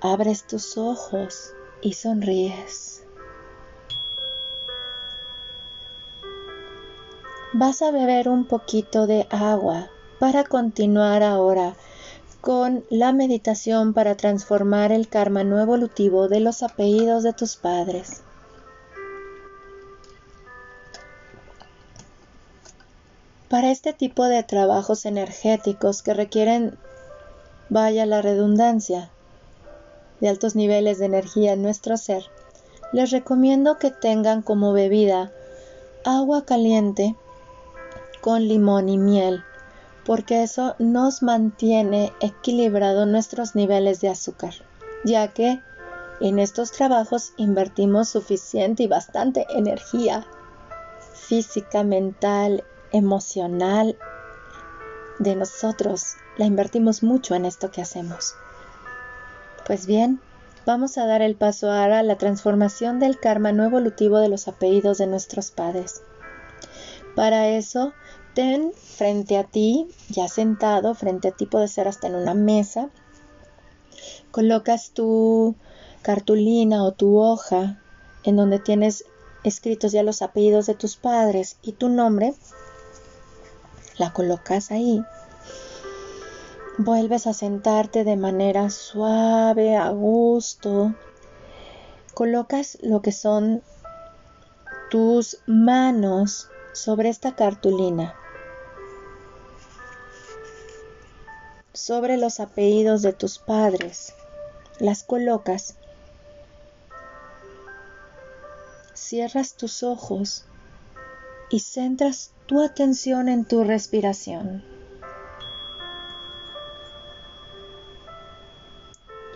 Abres 0.00 0.46
tus 0.46 0.78
ojos 0.78 1.52
y 1.82 1.92
sonríes. 1.92 3.05
Vas 7.58 7.80
a 7.80 7.90
beber 7.90 8.28
un 8.28 8.44
poquito 8.44 9.06
de 9.06 9.26
agua 9.30 9.88
para 10.20 10.44
continuar 10.44 11.22
ahora 11.22 11.74
con 12.42 12.84
la 12.90 13.14
meditación 13.14 13.94
para 13.94 14.14
transformar 14.14 14.92
el 14.92 15.08
karma 15.08 15.42
no 15.42 15.58
evolutivo 15.58 16.28
de 16.28 16.40
los 16.40 16.62
apellidos 16.62 17.22
de 17.22 17.32
tus 17.32 17.56
padres. 17.56 18.20
Para 23.48 23.70
este 23.70 23.94
tipo 23.94 24.26
de 24.26 24.42
trabajos 24.42 25.06
energéticos 25.06 26.02
que 26.02 26.12
requieren, 26.12 26.76
vaya 27.70 28.04
la 28.04 28.20
redundancia, 28.20 29.08
de 30.20 30.28
altos 30.28 30.56
niveles 30.56 30.98
de 30.98 31.06
energía 31.06 31.54
en 31.54 31.62
nuestro 31.62 31.96
ser, 31.96 32.24
les 32.92 33.10
recomiendo 33.10 33.78
que 33.78 33.90
tengan 33.90 34.42
como 34.42 34.74
bebida 34.74 35.32
agua 36.04 36.44
caliente 36.44 37.16
con 38.26 38.48
limón 38.48 38.88
y 38.88 38.98
miel, 38.98 39.44
porque 40.04 40.42
eso 40.42 40.74
nos 40.80 41.22
mantiene 41.22 42.12
equilibrados 42.18 43.06
nuestros 43.06 43.54
niveles 43.54 44.00
de 44.00 44.08
azúcar, 44.08 44.52
ya 45.04 45.32
que 45.32 45.62
en 46.20 46.40
estos 46.40 46.72
trabajos 46.72 47.34
invertimos 47.36 48.08
suficiente 48.08 48.82
y 48.82 48.88
bastante 48.88 49.46
energía 49.50 50.26
física, 51.14 51.84
mental, 51.84 52.64
emocional 52.90 53.96
de 55.20 55.36
nosotros. 55.36 56.16
La 56.36 56.46
invertimos 56.46 57.04
mucho 57.04 57.36
en 57.36 57.44
esto 57.44 57.70
que 57.70 57.80
hacemos. 57.80 58.34
Pues 59.68 59.86
bien, 59.86 60.20
vamos 60.66 60.98
a 60.98 61.06
dar 61.06 61.22
el 61.22 61.36
paso 61.36 61.70
ahora 61.70 62.00
a 62.00 62.02
la 62.02 62.18
transformación 62.18 62.98
del 62.98 63.20
karma 63.20 63.52
no 63.52 63.62
evolutivo 63.62 64.18
de 64.18 64.30
los 64.30 64.48
apellidos 64.48 64.98
de 64.98 65.06
nuestros 65.06 65.52
padres. 65.52 66.02
Para 67.16 67.48
eso, 67.48 67.94
ten 68.34 68.74
frente 68.74 69.38
a 69.38 69.44
ti, 69.44 69.88
ya 70.10 70.28
sentado, 70.28 70.94
frente 70.94 71.28
a 71.28 71.32
ti 71.32 71.46
puede 71.46 71.66
ser 71.66 71.88
hasta 71.88 72.08
en 72.08 72.14
una 72.14 72.34
mesa, 72.34 72.90
colocas 74.30 74.90
tu 74.90 75.56
cartulina 76.02 76.84
o 76.84 76.92
tu 76.92 77.16
hoja 77.16 77.80
en 78.22 78.36
donde 78.36 78.58
tienes 78.58 79.06
escritos 79.44 79.92
ya 79.92 80.02
los 80.02 80.20
apellidos 80.20 80.66
de 80.66 80.74
tus 80.74 80.98
padres 80.98 81.56
y 81.62 81.72
tu 81.72 81.88
nombre, 81.88 82.34
la 83.96 84.12
colocas 84.12 84.70
ahí. 84.70 85.02
Vuelves 86.76 87.26
a 87.26 87.32
sentarte 87.32 88.04
de 88.04 88.16
manera 88.16 88.68
suave, 88.68 89.74
a 89.74 89.88
gusto. 89.88 90.94
Colocas 92.12 92.76
lo 92.82 93.00
que 93.00 93.12
son 93.12 93.62
tus 94.90 95.38
manos 95.46 96.50
sobre 96.76 97.08
esta 97.08 97.34
cartulina. 97.34 98.14
Sobre 101.72 102.18
los 102.18 102.38
apellidos 102.38 103.02
de 103.02 103.12
tus 103.12 103.38
padres. 103.38 104.14
Las 104.78 105.02
colocas. 105.02 105.76
Cierras 108.92 109.54
tus 109.54 109.82
ojos 109.82 110.44
y 111.48 111.60
centras 111.60 112.32
tu 112.46 112.62
atención 112.62 113.28
en 113.28 113.46
tu 113.46 113.64
respiración. 113.64 114.62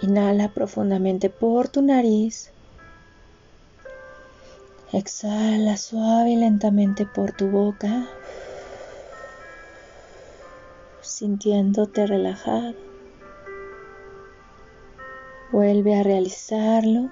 Inhala 0.03 0.53
profundamente 0.53 1.31
por 1.31 1.68
tu 1.68 1.81
nariz. 1.81 2.53
Exhala 4.92 5.76
suave 5.76 6.31
y 6.31 6.37
lentamente 6.37 7.07
por 7.07 7.31
tu 7.31 7.48
boca, 7.48 8.09
sintiéndote 11.00 12.09
relajado. 12.09 12.74
Vuelve 15.53 15.94
a 15.94 16.03
realizarlo. 16.03 17.09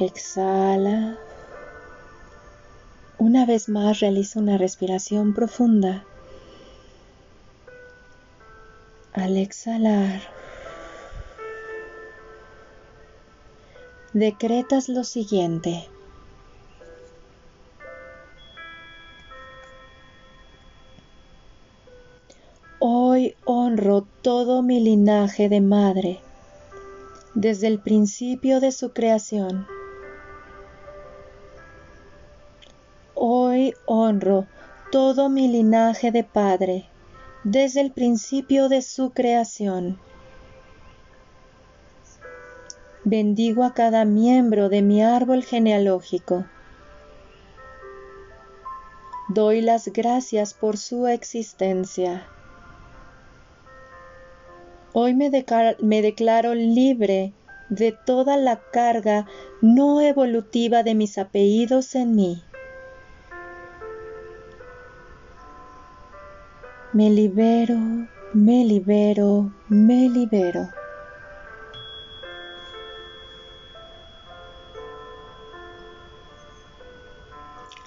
Exhala. 0.00 1.16
Una 3.18 3.46
vez 3.46 3.68
más 3.68 4.00
realiza 4.00 4.40
una 4.40 4.58
respiración 4.58 5.34
profunda. 5.34 6.04
Al 9.16 9.38
exhalar, 9.38 10.20
decretas 14.12 14.90
lo 14.90 15.04
siguiente. 15.04 15.88
Hoy 22.78 23.34
honro 23.46 24.06
todo 24.20 24.62
mi 24.62 24.80
linaje 24.80 25.48
de 25.48 25.62
madre 25.62 26.20
desde 27.34 27.68
el 27.68 27.80
principio 27.80 28.60
de 28.60 28.70
su 28.70 28.92
creación. 28.92 29.66
Hoy 33.14 33.72
honro 33.86 34.46
todo 34.92 35.30
mi 35.30 35.48
linaje 35.48 36.12
de 36.12 36.22
padre 36.22 36.90
desde 37.48 37.80
el 37.80 37.92
principio 37.92 38.68
de 38.68 38.82
su 38.82 39.10
creación. 39.10 40.00
Bendigo 43.04 43.62
a 43.62 43.72
cada 43.72 44.04
miembro 44.04 44.68
de 44.68 44.82
mi 44.82 45.00
árbol 45.00 45.44
genealógico. 45.44 46.44
Doy 49.28 49.60
las 49.60 49.92
gracias 49.92 50.54
por 50.54 50.76
su 50.76 51.06
existencia. 51.06 52.26
Hoy 54.92 55.14
me, 55.14 55.30
declaro, 55.30 56.54
libre 56.54 57.32
de 57.68 57.92
toda 57.92 58.36
la 58.36 58.60
carga 58.72 59.26
no 59.62 60.00
evolutiva 60.00 60.82
de 60.82 60.96
mis 60.96 61.16
apellidos 61.16 61.94
en 61.94 62.16
mí. 62.16 62.42
Me 66.96 67.10
libero, 67.10 67.76
me 68.32 68.64
libero, 68.64 69.52
me 69.68 70.08
libero. 70.08 70.70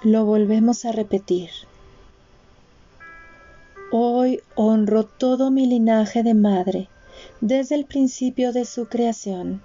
Lo 0.03 0.25
volvemos 0.25 0.85
a 0.85 0.91
repetir. 0.91 1.49
Hoy 3.91 4.43
honro 4.53 5.05
todo 5.05 5.49
mi 5.49 5.65
linaje 5.65 6.21
de 6.21 6.35
madre 6.35 6.87
desde 7.41 7.73
el 7.73 7.85
principio 7.85 8.53
de 8.53 8.65
su 8.65 8.89
creación. 8.89 9.63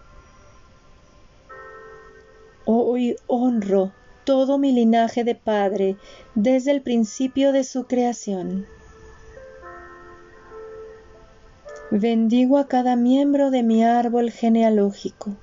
Hoy 2.65 3.17
honro 3.27 3.93
todo 4.25 4.57
mi 4.57 4.73
linaje 4.73 5.23
de 5.23 5.35
padre 5.35 5.99
desde 6.35 6.71
el 6.71 6.81
principio 6.81 7.53
de 7.53 7.65
su 7.65 7.85
creación. 7.85 8.67
Bendigo 11.91 12.57
a 12.57 12.67
cada 12.67 12.97
miembro 12.97 13.51
de 13.51 13.63
mi 13.63 13.85
árbol 13.85 14.31
genealógico. 14.31 15.37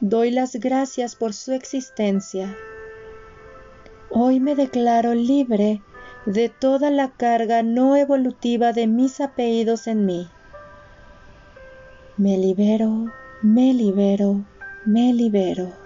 Doy 0.00 0.30
las 0.30 0.54
gracias 0.56 1.16
por 1.16 1.34
su 1.34 1.52
existencia. 1.52 2.54
Hoy 4.08 4.38
me 4.38 4.54
declaro 4.54 5.14
libre 5.14 5.82
de 6.26 6.48
toda 6.48 6.90
la 6.90 7.10
carga 7.10 7.62
no 7.62 7.96
evolutiva 7.96 8.72
de 8.72 8.86
mis 8.86 9.20
apellidos 9.20 9.88
en 9.88 10.06
mí. 10.06 10.28
Me 12.16 12.38
libero, 12.38 13.06
me 13.42 13.74
libero, 13.74 14.44
me 14.84 15.12
libero. 15.12 15.83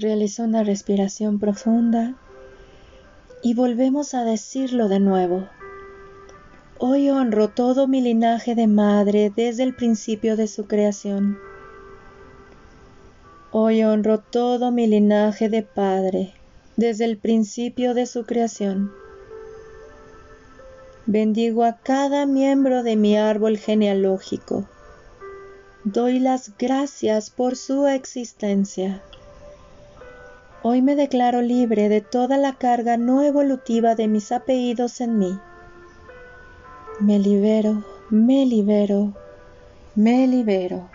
Realizo 0.00 0.44
una 0.44 0.64
respiración 0.64 1.38
profunda 1.38 2.14
y 3.42 3.52
volvemos 3.52 4.14
a 4.14 4.24
decirlo 4.24 4.88
de 4.88 4.98
nuevo. 4.98 5.46
Hoy 6.78 7.10
honro 7.10 7.50
todo 7.50 7.86
mi 7.86 8.00
linaje 8.00 8.54
de 8.54 8.66
madre 8.66 9.30
desde 9.36 9.62
el 9.62 9.76
principio 9.76 10.38
de 10.38 10.46
su 10.46 10.66
creación. 10.66 11.36
Hoy 13.50 13.84
honro 13.84 14.20
todo 14.20 14.70
mi 14.70 14.86
linaje 14.86 15.50
de 15.50 15.62
Padre 15.64 16.32
desde 16.78 17.04
el 17.04 17.18
principio 17.18 17.92
de 17.92 18.06
su 18.06 18.24
creación. 18.24 18.90
Bendigo 21.04 21.62
a 21.62 21.76
cada 21.76 22.24
miembro 22.24 22.82
de 22.82 22.96
mi 22.96 23.18
árbol 23.18 23.58
genealógico. 23.58 24.66
Doy 25.84 26.20
las 26.20 26.56
gracias 26.56 27.28
por 27.28 27.54
su 27.54 27.86
existencia. 27.86 29.02
Hoy 30.62 30.82
me 30.82 30.94
declaro 30.94 31.40
libre 31.40 31.88
de 31.88 32.02
toda 32.02 32.36
la 32.36 32.58
carga 32.58 32.98
no 32.98 33.22
evolutiva 33.22 33.94
de 33.94 34.08
mis 34.08 34.30
apellidos 34.30 35.00
en 35.00 35.18
mí. 35.18 35.38
Me 37.00 37.18
libero, 37.18 37.82
me 38.10 38.44
libero, 38.44 39.14
me 39.94 40.26
libero. 40.26 40.90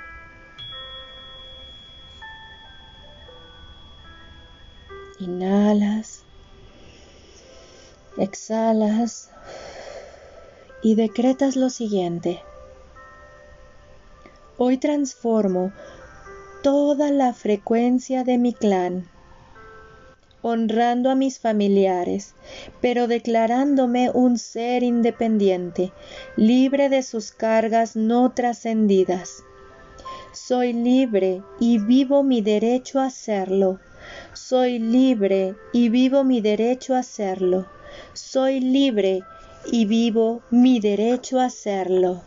Inhalas, 5.17 6.23
exhalas 8.17 9.31
y 10.83 10.93
decretas 10.93 11.55
lo 11.55 11.71
siguiente. 11.71 12.43
Hoy 14.59 14.77
transformo 14.77 15.71
toda 16.61 17.09
la 17.09 17.33
frecuencia 17.33 18.23
de 18.23 18.37
mi 18.37 18.53
clan, 18.53 19.09
honrando 20.45 21.09
a 21.09 21.15
mis 21.15 21.39
familiares, 21.39 22.35
pero 22.81 23.07
declarándome 23.07 24.11
un 24.11 24.37
ser 24.37 24.83
independiente, 24.83 25.91
libre 26.35 26.89
de 26.89 27.01
sus 27.03 27.31
cargas 27.31 27.95
no 27.95 28.31
trascendidas. 28.31 29.43
Soy 30.33 30.73
libre 30.73 31.41
y 31.59 31.79
vivo 31.79 32.23
mi 32.23 32.41
derecho 32.41 32.99
a 32.99 33.09
serlo 33.09 33.79
soy 34.33 34.79
libre 34.79 35.55
y 35.71 35.89
vivo 35.89 36.23
mi 36.23 36.41
derecho 36.41 36.93
a 36.93 36.99
hacerlo. 36.99 37.65
Soy 38.13 38.59
libre 38.59 39.23
y 39.71 39.85
vivo 39.85 40.43
mi 40.51 40.79
derecho 40.79 41.39
a 41.39 41.45
hacerlo. 41.45 42.21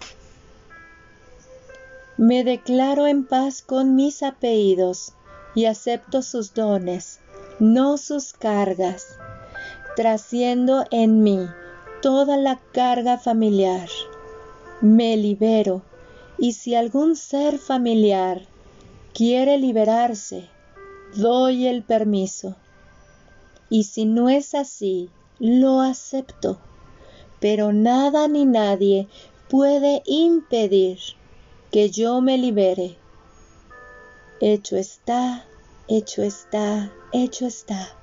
Me 2.17 2.43
declaro 2.43 3.07
en 3.07 3.25
paz 3.25 3.63
con 3.63 3.95
mis 3.95 4.23
apellidos 4.23 5.13
y 5.55 5.67
acepto 5.67 6.23
sus 6.23 6.55
dones, 6.55 7.21
no 7.59 7.99
sus 7.99 8.33
cargas. 8.33 9.19
Trasciendo 9.97 10.85
en 10.91 11.23
mí 11.23 11.49
toda 12.03 12.37
la 12.37 12.61
carga 12.73 13.19
familiar. 13.19 13.89
Me 14.81 15.17
libero 15.17 15.83
y 16.39 16.53
si 16.53 16.75
algún 16.77 17.17
ser 17.17 17.59
familiar 17.59 18.43
quiere 19.13 19.59
liberarse, 19.59 20.49
doy 21.17 21.67
el 21.67 21.83
permiso. 21.83 22.55
Y 23.69 23.85
si 23.85 24.05
no 24.05 24.29
es 24.29 24.55
así, 24.55 25.11
lo 25.41 25.81
acepto. 25.81 26.59
Pero 27.41 27.73
nada 27.73 28.29
ni 28.29 28.45
nadie 28.45 29.09
puede 29.49 30.03
impedir 30.07 30.99
que 31.73 31.91
yo 31.91 32.21
me 32.21 32.39
libere. 32.39 32.97
Hecho 34.41 34.77
está, 34.77 35.45
hecho 35.89 36.23
está, 36.23 36.93
hecho 37.13 37.47
está. 37.47 37.97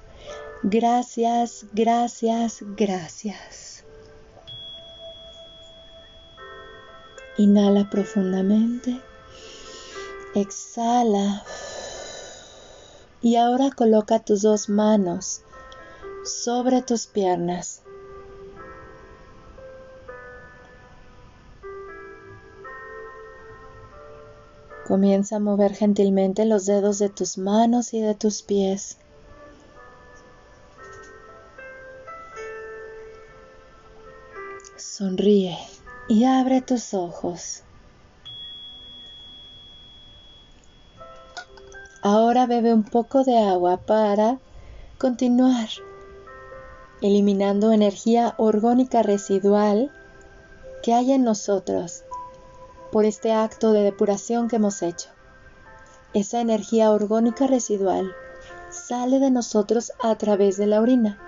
Gracias, 0.64 1.66
gracias, 1.74 2.60
gracias. 2.76 3.86
Inhala 7.38 7.90
profundamente. 7.90 9.02
Exhala. 10.34 11.44
Y 13.22 13.36
ahora 13.36 13.70
coloca 13.72 14.20
tus 14.20 14.42
dos 14.42 14.70
manos 14.70 15.42
sobre 16.24 16.82
tus 16.82 17.08
piernas. 17.08 17.85
Comienza 24.86 25.38
a 25.38 25.40
mover 25.40 25.74
gentilmente 25.74 26.46
los 26.46 26.68
dedos 26.68 27.00
de 27.00 27.10
tus 27.10 27.40
manos 27.40 27.96
y 27.96 28.02
de 28.02 28.14
tus 28.14 28.44
pies. 28.44 29.00
Sonríe 34.78 35.58
y 36.08 36.26
abre 36.26 36.62
tus 36.62 36.94
ojos. 36.94 37.64
Ahora 42.04 42.46
bebe 42.46 42.72
un 42.72 42.84
poco 42.84 43.24
de 43.24 43.40
agua 43.40 43.78
para 43.78 44.38
continuar 45.00 45.70
eliminando 47.02 47.72
energía 47.72 48.36
orgánica 48.38 49.02
residual 49.02 49.92
que 50.84 50.94
hay 50.94 51.12
en 51.12 51.24
nosotros 51.24 52.05
por 52.96 53.04
este 53.04 53.34
acto 53.34 53.74
de 53.74 53.84
depuración 53.84 54.48
que 54.48 54.56
hemos 54.56 54.82
hecho. 54.82 55.10
Esa 56.14 56.40
energía 56.40 56.92
orgánica 56.92 57.46
residual 57.46 58.16
sale 58.70 59.20
de 59.20 59.32
nosotros 59.32 59.92
a 60.02 60.16
través 60.18 60.56
de 60.56 60.66
la 60.66 60.80
orina. 60.80 61.20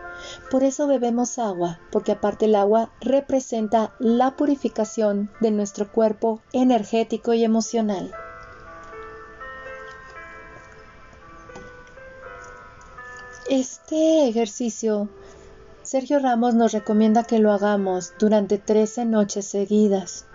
Por 0.50 0.64
eso 0.64 0.88
bebemos 0.88 1.38
agua, 1.38 1.82
porque 1.92 2.14
aparte 2.14 2.46
el 2.46 2.56
agua 2.56 2.94
representa 3.02 3.94
la 4.00 4.38
purificación 4.38 5.30
de 5.42 5.52
nuestro 5.52 5.92
cuerpo 5.92 6.40
energético 6.54 7.34
y 7.34 7.44
emocional. 7.44 8.14
Este 13.50 14.30
ejercicio, 14.30 15.10
Sergio 15.84 16.20
Ramos 16.20 16.56
nos 16.56 16.72
recomienda 16.72 17.26
que 17.26 17.40
lo 17.40 17.52
hagamos 17.52 18.14
durante 18.18 18.58
13 18.58 19.04
noches 19.04 19.46
seguidas. 19.48 20.28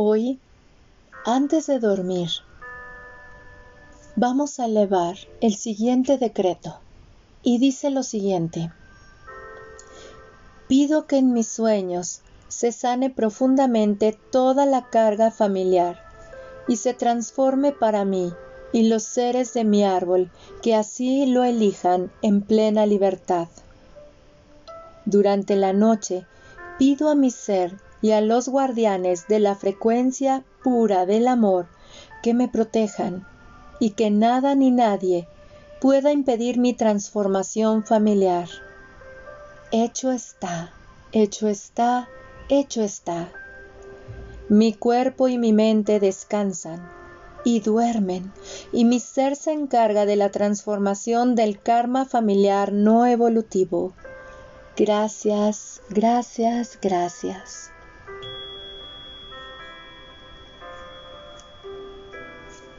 Hoy, 0.00 0.38
antes 1.24 1.66
de 1.66 1.80
dormir, 1.80 2.28
vamos 4.14 4.60
a 4.60 4.66
elevar 4.66 5.16
el 5.40 5.56
siguiente 5.56 6.18
decreto 6.18 6.78
y 7.42 7.58
dice 7.58 7.90
lo 7.90 8.04
siguiente. 8.04 8.70
Pido 10.68 11.08
que 11.08 11.16
en 11.16 11.32
mis 11.32 11.48
sueños 11.48 12.20
se 12.46 12.70
sane 12.70 13.10
profundamente 13.10 14.16
toda 14.30 14.66
la 14.66 14.88
carga 14.88 15.32
familiar 15.32 15.98
y 16.68 16.76
se 16.76 16.94
transforme 16.94 17.72
para 17.72 18.04
mí 18.04 18.32
y 18.72 18.86
los 18.86 19.02
seres 19.02 19.52
de 19.52 19.64
mi 19.64 19.82
árbol 19.82 20.30
que 20.62 20.76
así 20.76 21.26
lo 21.26 21.42
elijan 21.42 22.12
en 22.22 22.42
plena 22.42 22.86
libertad. 22.86 23.48
Durante 25.06 25.56
la 25.56 25.72
noche 25.72 26.24
pido 26.78 27.10
a 27.10 27.16
mi 27.16 27.32
ser 27.32 27.87
y 28.00 28.12
a 28.12 28.20
los 28.20 28.48
guardianes 28.48 29.26
de 29.28 29.40
la 29.40 29.54
frecuencia 29.54 30.44
pura 30.62 31.06
del 31.06 31.28
amor 31.28 31.66
que 32.22 32.34
me 32.34 32.48
protejan 32.48 33.26
y 33.80 33.90
que 33.90 34.10
nada 34.10 34.54
ni 34.54 34.70
nadie 34.70 35.28
pueda 35.80 36.12
impedir 36.12 36.58
mi 36.58 36.74
transformación 36.74 37.84
familiar. 37.84 38.48
Hecho 39.70 40.10
está, 40.10 40.72
hecho 41.12 41.48
está, 41.48 42.08
hecho 42.48 42.82
está. 42.82 43.30
Mi 44.48 44.72
cuerpo 44.72 45.28
y 45.28 45.38
mi 45.38 45.52
mente 45.52 46.00
descansan 46.00 46.88
y 47.44 47.60
duermen, 47.60 48.32
y 48.72 48.84
mi 48.84 49.00
ser 49.00 49.36
se 49.36 49.52
encarga 49.52 50.06
de 50.06 50.16
la 50.16 50.30
transformación 50.30 51.34
del 51.34 51.60
karma 51.60 52.04
familiar 52.04 52.72
no 52.72 53.06
evolutivo. 53.06 53.94
Gracias, 54.76 55.80
gracias, 55.90 56.78
gracias. 56.80 57.70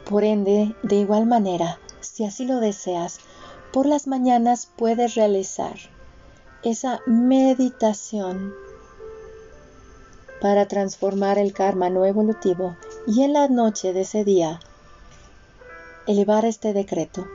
Por 0.09 0.23
ende, 0.23 0.75
de 0.81 0.95
igual 0.95 1.27
manera, 1.27 1.79
si 1.99 2.25
así 2.25 2.43
lo 2.43 2.59
deseas, 2.59 3.19
por 3.71 3.85
las 3.85 4.07
mañanas 4.07 4.67
puedes 4.75 5.13
realizar 5.13 5.75
esa 6.63 7.01
meditación 7.05 8.55
para 10.41 10.67
transformar 10.67 11.37
el 11.37 11.53
karma 11.53 11.91
no 11.91 12.05
evolutivo 12.05 12.75
y 13.05 13.21
en 13.21 13.33
la 13.33 13.47
noche 13.49 13.93
de 13.93 14.01
ese 14.01 14.23
día 14.23 14.59
elevar 16.07 16.43
este 16.43 16.73
decreto. 16.73 17.27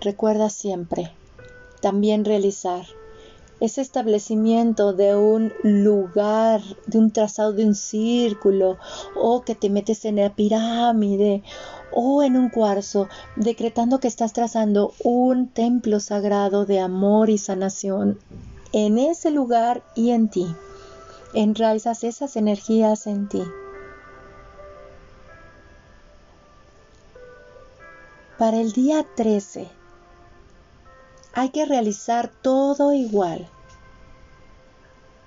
Recuerda 0.00 0.48
siempre 0.48 1.12
también 1.82 2.24
realizar 2.24 2.86
ese 3.60 3.80
establecimiento 3.80 4.92
de 4.92 5.16
un 5.16 5.52
lugar, 5.62 6.62
de 6.86 6.98
un 6.98 7.10
trazado 7.10 7.52
de 7.52 7.64
un 7.64 7.74
círculo, 7.74 8.78
o 9.14 9.42
que 9.42 9.54
te 9.54 9.70
metes 9.70 10.04
en 10.04 10.16
la 10.16 10.34
pirámide, 10.34 11.42
o 11.92 12.22
en 12.22 12.36
un 12.36 12.50
cuarzo, 12.50 13.08
decretando 13.36 14.00
que 14.00 14.08
estás 14.08 14.32
trazando 14.32 14.92
un 15.02 15.48
templo 15.48 16.00
sagrado 16.00 16.66
de 16.66 16.80
amor 16.80 17.30
y 17.30 17.38
sanación 17.38 18.18
en 18.72 18.98
ese 18.98 19.30
lugar 19.30 19.82
y 19.94 20.10
en 20.10 20.28
ti. 20.28 20.46
Enraizas 21.32 22.04
esas 22.04 22.36
energías 22.36 23.06
en 23.06 23.28
ti. 23.28 23.42
Para 28.38 28.60
el 28.60 28.72
día 28.72 29.06
13 29.16 29.75
hay 31.36 31.50
que 31.50 31.66
realizar 31.66 32.28
todo 32.28 32.94
igual. 32.94 33.46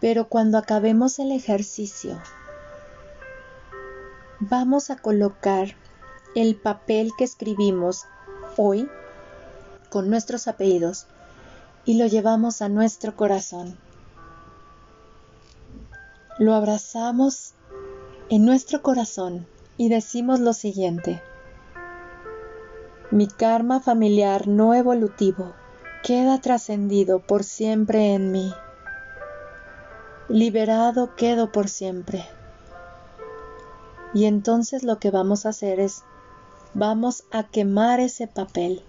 Pero 0.02 0.28
cuando 0.28 0.58
acabemos 0.58 1.20
el 1.20 1.32
ejercicio, 1.32 2.20
vamos 4.40 4.90
a 4.90 4.96
colocar 4.96 5.76
el 6.34 6.56
papel 6.56 7.12
que 7.16 7.26
escribimos 7.26 8.06
hoy 8.58 8.90
con 9.92 10.10
nuestros 10.10 10.48
apellidos 10.48 11.06
y 11.86 12.00
lo 12.00 12.08
llevamos 12.08 12.64
a 12.64 12.70
nuestro 12.70 13.16
corazón. 13.16 13.78
Lo 16.40 16.56
abrazamos 16.56 17.54
en 18.30 18.46
nuestro 18.46 18.82
corazón 18.82 19.46
y 19.78 19.90
decimos 19.90 20.40
lo 20.40 20.54
siguiente. 20.54 21.22
Mi 23.12 23.28
karma 23.28 23.80
familiar 23.80 24.48
no 24.48 24.74
evolutivo 24.74 25.54
queda 26.04 26.40
trascendido 26.40 27.20
por 27.20 27.44
siempre 27.44 28.14
en 28.14 28.32
mí. 28.32 28.54
Liberado 30.30 31.16
quedo 31.16 31.52
por 31.52 31.68
siempre. 31.68 32.26
Y 34.14 34.26
entonces 34.26 34.84
lo 34.84 35.00
que 35.00 35.12
vamos 35.12 35.46
a 35.46 35.50
hacer 35.50 35.80
es, 35.80 36.04
vamos 36.74 37.26
a 37.32 37.44
quemar 37.44 38.00
ese 38.00 38.28
papel. 38.28 38.82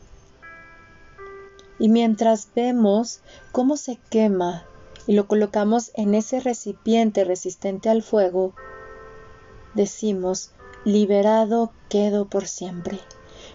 Y 1.78 1.88
mientras 1.88 2.48
vemos 2.54 3.20
cómo 3.52 3.76
se 3.76 3.98
quema 4.08 4.64
y 5.06 5.14
lo 5.14 5.26
colocamos 5.26 5.90
en 5.94 6.14
ese 6.14 6.40
recipiente 6.40 7.24
resistente 7.24 7.88
al 7.88 8.02
fuego, 8.02 8.54
decimos, 9.74 10.52
liberado 10.84 11.72
quedo 11.88 12.26
por 12.26 12.46
siempre, 12.46 13.00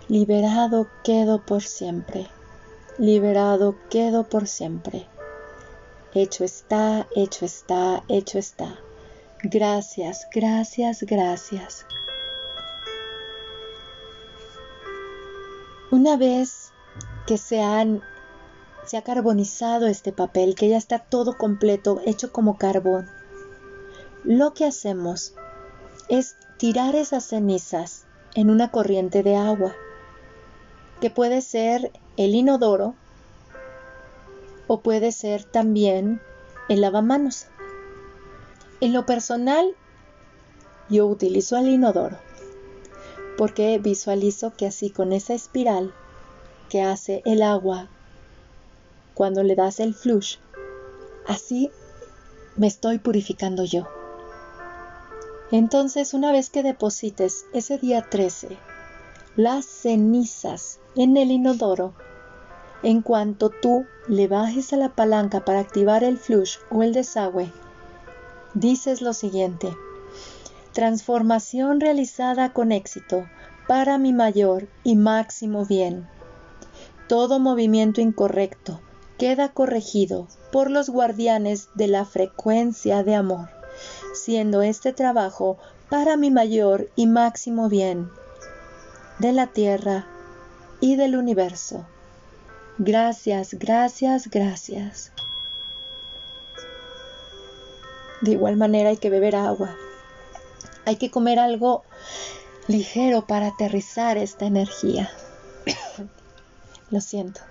liberado 0.09 0.87
quedo 1.03 1.45
por 1.45 1.61
siempre 1.61 2.27
liberado 2.97 3.75
quedo 3.89 4.23
por 4.23 4.47
siempre. 4.47 5.07
Hecho 6.13 6.43
está, 6.43 7.07
hecho 7.15 7.45
está, 7.45 8.03
hecho 8.07 8.37
está. 8.37 8.79
Gracias, 9.43 10.27
gracias, 10.33 11.03
gracias. 11.03 11.85
Una 15.91 16.17
vez 16.17 16.71
que 17.27 17.37
se, 17.37 17.61
han, 17.61 18.01
se 18.85 18.97
ha 18.97 19.03
carbonizado 19.03 19.87
este 19.87 20.11
papel, 20.11 20.55
que 20.55 20.69
ya 20.69 20.77
está 20.77 20.99
todo 20.99 21.37
completo, 21.37 22.01
hecho 22.05 22.31
como 22.31 22.57
carbón, 22.57 23.09
lo 24.23 24.53
que 24.53 24.65
hacemos 24.65 25.35
es 26.09 26.37
tirar 26.57 26.95
esas 26.95 27.25
cenizas 27.25 28.05
en 28.35 28.49
una 28.49 28.71
corriente 28.71 29.21
de 29.21 29.35
agua, 29.35 29.73
que 31.01 31.09
puede 31.09 31.41
ser 31.41 31.91
el 32.17 32.35
inodoro 32.35 32.95
o 34.67 34.81
puede 34.81 35.11
ser 35.11 35.43
también 35.43 36.21
el 36.69 36.81
lavamanos. 36.81 37.47
En 38.81 38.93
lo 38.93 39.05
personal, 39.05 39.75
yo 40.89 41.07
utilizo 41.07 41.57
el 41.57 41.69
inodoro 41.69 42.17
porque 43.37 43.79
visualizo 43.79 44.53
que 44.55 44.67
así 44.67 44.89
con 44.89 45.11
esa 45.13 45.33
espiral 45.33 45.93
que 46.69 46.81
hace 46.81 47.21
el 47.25 47.41
agua 47.41 47.89
cuando 49.13 49.43
le 49.43 49.55
das 49.55 49.79
el 49.79 49.93
flush, 49.93 50.37
así 51.27 51.71
me 52.55 52.67
estoy 52.67 52.99
purificando 52.99 53.63
yo. 53.63 53.87
Entonces, 55.51 56.13
una 56.13 56.31
vez 56.31 56.49
que 56.49 56.63
deposites 56.63 57.45
ese 57.53 57.77
día 57.77 58.07
13 58.09 58.57
las 59.35 59.65
cenizas 59.65 60.79
en 60.95 61.17
el 61.17 61.31
inodoro, 61.31 61.93
en 62.83 63.01
cuanto 63.01 63.49
tú 63.49 63.85
le 64.07 64.27
bajes 64.27 64.73
a 64.73 64.77
la 64.77 64.89
palanca 64.89 65.43
para 65.45 65.59
activar 65.59 66.03
el 66.03 66.17
flush 66.17 66.57
o 66.69 66.83
el 66.83 66.93
desagüe, 66.93 67.51
dices 68.53 69.01
lo 69.01 69.13
siguiente. 69.13 69.75
Transformación 70.73 71.79
realizada 71.79 72.53
con 72.53 72.71
éxito 72.71 73.25
para 73.67 73.97
mi 73.97 74.13
mayor 74.13 74.67
y 74.83 74.95
máximo 74.95 75.65
bien. 75.65 76.07
Todo 77.07 77.39
movimiento 77.39 78.01
incorrecto 78.01 78.81
queda 79.17 79.49
corregido 79.49 80.27
por 80.51 80.69
los 80.69 80.89
guardianes 80.89 81.69
de 81.75 81.87
la 81.87 82.05
frecuencia 82.05 83.03
de 83.03 83.15
amor, 83.15 83.49
siendo 84.13 84.61
este 84.61 84.93
trabajo 84.93 85.57
para 85.89 86.17
mi 86.17 86.31
mayor 86.31 86.89
y 86.95 87.07
máximo 87.07 87.69
bien 87.69 88.09
de 89.19 89.31
la 89.31 89.47
tierra 89.47 90.07
y 90.81 90.95
del 90.97 91.15
universo. 91.15 91.85
Gracias, 92.77 93.53
gracias, 93.53 94.29
gracias. 94.29 95.11
De 98.21 98.31
igual 98.31 98.57
manera 98.57 98.89
hay 98.89 98.97
que 98.97 99.09
beber 99.09 99.35
agua. 99.35 99.75
Hay 100.85 100.97
que 100.97 101.09
comer 101.09 101.39
algo 101.39 101.83
ligero 102.67 103.25
para 103.27 103.47
aterrizar 103.47 104.17
esta 104.17 104.45
energía. 104.45 105.09
Lo 106.91 106.99
siento. 107.01 107.41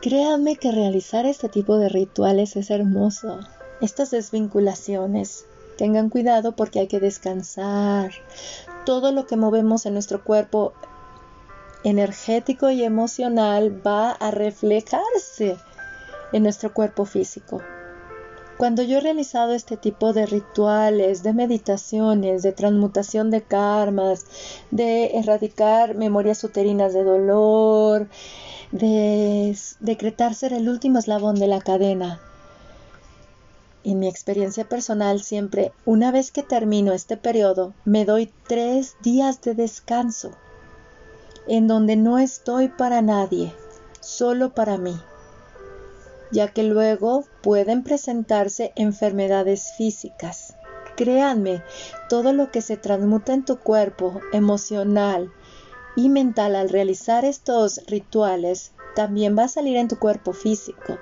Créanme 0.00 0.56
que 0.56 0.72
realizar 0.72 1.26
este 1.26 1.48
tipo 1.48 1.78
de 1.78 1.88
rituales 1.88 2.56
es 2.56 2.70
hermoso. 2.70 3.40
Estas 3.80 4.10
desvinculaciones. 4.10 5.44
Tengan 5.76 6.10
cuidado 6.10 6.56
porque 6.56 6.80
hay 6.80 6.88
que 6.88 6.98
descansar. 6.98 8.10
Todo 8.84 9.12
lo 9.12 9.26
que 9.26 9.36
movemos 9.36 9.86
en 9.86 9.94
nuestro 9.94 10.24
cuerpo 10.24 10.72
energético 11.84 12.70
y 12.70 12.82
emocional 12.82 13.86
va 13.86 14.12
a 14.12 14.30
reflejarse 14.30 15.56
en 16.32 16.42
nuestro 16.42 16.72
cuerpo 16.72 17.04
físico. 17.04 17.62
Cuando 18.56 18.82
yo 18.82 18.98
he 18.98 19.00
realizado 19.00 19.54
este 19.54 19.76
tipo 19.76 20.12
de 20.12 20.26
rituales, 20.26 21.22
de 21.22 21.32
meditaciones, 21.32 22.42
de 22.42 22.50
transmutación 22.50 23.30
de 23.30 23.42
karmas, 23.42 24.26
de 24.72 25.16
erradicar 25.18 25.94
memorias 25.94 26.42
uterinas 26.42 26.92
de 26.92 27.04
dolor, 27.04 28.08
de 28.72 29.56
decretar 29.78 30.34
ser 30.34 30.52
el 30.52 30.68
último 30.68 30.98
eslabón 30.98 31.36
de 31.36 31.46
la 31.46 31.60
cadena, 31.60 32.20
en 33.84 34.00
mi 34.00 34.08
experiencia 34.08 34.68
personal 34.68 35.22
siempre, 35.22 35.72
una 35.84 36.10
vez 36.10 36.32
que 36.32 36.42
termino 36.42 36.92
este 36.92 37.16
periodo, 37.16 37.74
me 37.84 38.04
doy 38.04 38.30
tres 38.48 38.96
días 39.02 39.40
de 39.40 39.54
descanso 39.54 40.32
en 41.48 41.66
donde 41.66 41.96
no 41.96 42.18
estoy 42.18 42.68
para 42.68 43.02
nadie, 43.02 43.52
solo 44.00 44.54
para 44.54 44.78
mí, 44.78 44.96
ya 46.30 46.52
que 46.52 46.62
luego 46.62 47.24
pueden 47.42 47.82
presentarse 47.82 48.72
enfermedades 48.76 49.72
físicas. 49.76 50.54
Créanme, 50.96 51.62
todo 52.08 52.32
lo 52.32 52.50
que 52.50 52.60
se 52.60 52.76
transmuta 52.76 53.32
en 53.32 53.44
tu 53.44 53.58
cuerpo 53.58 54.20
emocional 54.32 55.32
y 55.96 56.08
mental 56.08 56.54
al 56.54 56.68
realizar 56.68 57.24
estos 57.24 57.80
rituales 57.86 58.72
también 58.94 59.36
va 59.38 59.44
a 59.44 59.48
salir 59.48 59.76
en 59.76 59.88
tu 59.88 59.98
cuerpo 59.98 60.32
físico. 60.32 60.98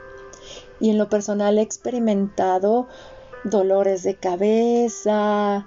Y 0.80 0.90
en 0.90 0.98
lo 0.98 1.08
personal 1.08 1.58
he 1.58 1.62
experimentado 1.62 2.88
dolores 3.44 4.02
de 4.02 4.16
cabeza, 4.16 5.66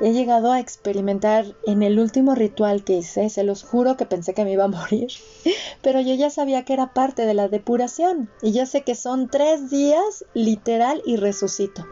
he 0.00 0.12
llegado 0.12 0.52
a 0.52 0.60
experimentar 0.60 1.56
en 1.66 1.82
el 1.82 1.98
último 1.98 2.34
ritual 2.34 2.84
que 2.84 2.98
hice, 2.98 3.30
se 3.30 3.44
los 3.44 3.64
juro 3.64 3.96
que 3.96 4.06
pensé 4.06 4.34
que 4.34 4.44
me 4.44 4.52
iba 4.52 4.64
a 4.64 4.68
morir, 4.68 5.08
pero 5.82 6.00
yo 6.00 6.14
ya 6.14 6.30
sabía 6.30 6.64
que 6.64 6.72
era 6.72 6.94
parte 6.94 7.26
de 7.26 7.34
la 7.34 7.48
depuración 7.48 8.30
y 8.42 8.52
ya 8.52 8.66
sé 8.66 8.82
que 8.82 8.94
son 8.94 9.28
tres 9.28 9.70
días 9.70 10.24
literal 10.34 11.02
y 11.04 11.16
resucito. 11.16 11.86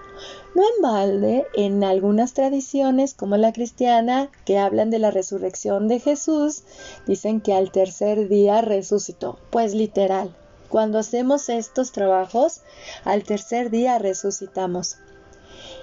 No 0.55 0.63
en 0.63 0.83
balde, 0.83 1.47
en 1.55 1.85
algunas 1.85 2.33
tradiciones 2.33 3.13
como 3.13 3.37
la 3.37 3.53
cristiana 3.53 4.31
que 4.45 4.59
hablan 4.59 4.91
de 4.91 4.99
la 4.99 5.11
resurrección 5.11 5.89
de 5.89 6.01
Jesús, 6.01 6.63
dicen 7.07 7.41
que 7.41 7.53
al 7.53 7.71
tercer 7.71 8.29
día 8.29 8.63
resucitó, 8.63 9.39
pues 9.51 9.75
literal. 9.75 10.35
Cuando 10.69 10.99
hacemos 10.99 11.49
estos 11.49 11.93
trabajos, 11.93 12.63
al 13.05 13.23
tercer 13.23 13.71
día 13.71 13.99
resucitamos 13.99 14.97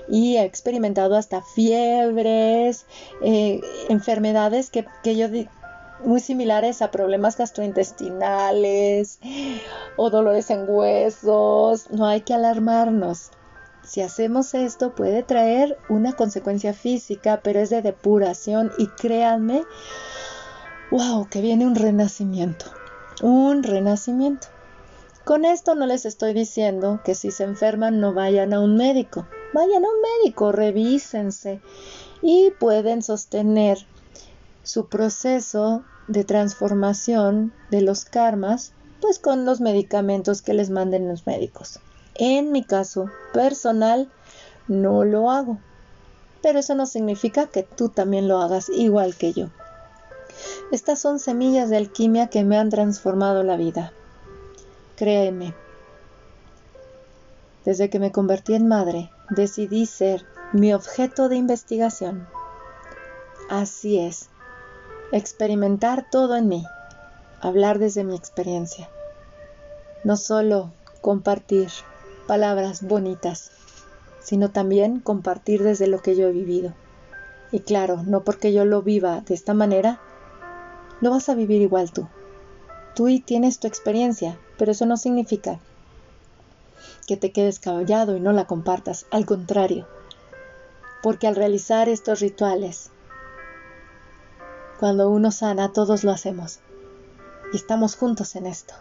y 0.07 0.37
he 0.37 0.43
experimentado 0.43 1.15
hasta 1.15 1.41
fiebres, 1.41 2.85
eh, 3.23 3.61
enfermedades 3.89 4.69
que, 4.69 4.85
que 5.03 5.15
yo 5.15 5.27
muy 6.03 6.19
similares 6.19 6.81
a 6.81 6.91
problemas 6.91 7.37
gastrointestinales 7.37 9.19
o 9.95 10.09
dolores 10.09 10.49
en 10.49 10.65
huesos. 10.67 11.89
No 11.91 12.05
hay 12.05 12.21
que 12.21 12.33
alarmarnos. 12.33 13.31
Si 13.83 14.01
hacemos 14.01 14.53
esto 14.53 14.95
puede 14.95 15.23
traer 15.23 15.77
una 15.89 16.13
consecuencia 16.13 16.73
física, 16.73 17.41
pero 17.43 17.59
es 17.59 17.69
de 17.69 17.81
depuración 17.81 18.71
y 18.77 18.87
créanme, 18.87 19.63
wow, 20.89 21.27
que 21.29 21.41
viene 21.41 21.65
un 21.65 21.75
renacimiento, 21.75 22.65
un 23.21 23.61
renacimiento. 23.61 24.47
Con 25.25 25.43
esto 25.43 25.75
no 25.75 25.85
les 25.85 26.05
estoy 26.05 26.33
diciendo 26.33 27.01
que 27.03 27.13
si 27.15 27.31
se 27.31 27.43
enferman 27.43 27.99
no 27.99 28.13
vayan 28.13 28.53
a 28.53 28.61
un 28.61 28.77
médico, 28.77 29.27
vayan 29.53 29.85
a 29.85 29.87
un 29.87 30.01
médico, 30.21 30.51
revísense 30.51 31.61
y 32.21 32.51
pueden 32.59 33.01
sostener 33.01 33.77
su 34.63 34.87
proceso 34.87 35.83
de 36.07 36.23
transformación 36.23 37.53
de 37.69 37.81
los 37.81 38.05
karmas, 38.05 38.73
pues 39.01 39.19
con 39.19 39.45
los 39.45 39.61
medicamentos 39.61 40.41
que 40.41 40.53
les 40.53 40.69
manden 40.69 41.07
los 41.07 41.27
médicos. 41.27 41.79
En 42.15 42.51
mi 42.51 42.63
caso 42.63 43.09
personal, 43.33 44.09
no 44.67 45.03
lo 45.03 45.31
hago. 45.31 45.57
Pero 46.41 46.59
eso 46.59 46.75
no 46.75 46.85
significa 46.85 47.47
que 47.47 47.63
tú 47.63 47.89
también 47.89 48.27
lo 48.27 48.39
hagas 48.39 48.69
igual 48.69 49.15
que 49.15 49.33
yo. 49.33 49.47
Estas 50.71 50.99
son 50.99 51.19
semillas 51.19 51.69
de 51.69 51.77
alquimia 51.77 52.27
que 52.27 52.43
me 52.43 52.57
han 52.57 52.69
transformado 52.69 53.43
la 53.43 53.55
vida. 53.55 53.93
Créeme, 54.95 55.53
desde 57.65 57.89
que 57.89 57.99
me 57.99 58.11
convertí 58.11 58.55
en 58.55 58.67
madre, 58.67 59.09
decidí 59.35 59.85
ser 59.85 60.25
mi 60.51 60.73
objeto 60.73 61.29
de 61.29 61.35
investigación. 61.35 62.27
Así 63.49 63.99
es, 63.99 64.29
experimentar 65.11 66.07
todo 66.09 66.35
en 66.35 66.47
mí, 66.47 66.65
hablar 67.41 67.79
desde 67.79 68.03
mi 68.03 68.15
experiencia. 68.15 68.89
No 70.03 70.17
solo 70.17 70.71
compartir 71.01 71.69
palabras 72.27 72.83
bonitas, 72.83 73.51
sino 74.21 74.51
también 74.51 74.99
compartir 74.99 75.63
desde 75.63 75.87
lo 75.87 76.01
que 76.01 76.15
yo 76.15 76.27
he 76.27 76.31
vivido. 76.31 76.73
Y 77.51 77.59
claro, 77.59 78.03
no 78.03 78.23
porque 78.23 78.53
yo 78.53 78.65
lo 78.65 78.81
viva 78.81 79.21
de 79.21 79.33
esta 79.33 79.53
manera, 79.53 79.99
lo 81.01 81.11
vas 81.11 81.29
a 81.29 81.35
vivir 81.35 81.61
igual 81.61 81.91
tú. 81.91 82.07
Tú 82.95 83.09
y 83.09 83.19
tienes 83.19 83.59
tu 83.59 83.67
experiencia, 83.67 84.39
pero 84.57 84.71
eso 84.71 84.85
no 84.85 84.97
significa 84.97 85.59
que 87.03 87.17
te 87.17 87.31
quedes 87.31 87.59
callado 87.59 88.15
y 88.15 88.19
no 88.19 88.31
la 88.31 88.45
compartas. 88.45 89.05
Al 89.11 89.25
contrario, 89.25 89.87
porque 91.01 91.27
al 91.27 91.35
realizar 91.35 91.89
estos 91.89 92.19
rituales, 92.19 92.91
cuando 94.79 95.09
uno 95.09 95.31
sana, 95.31 95.71
todos 95.71 96.03
lo 96.03 96.11
hacemos. 96.11 96.59
Y 97.53 97.57
estamos 97.57 97.95
juntos 97.95 98.35
en 98.35 98.45
esto. 98.47 98.73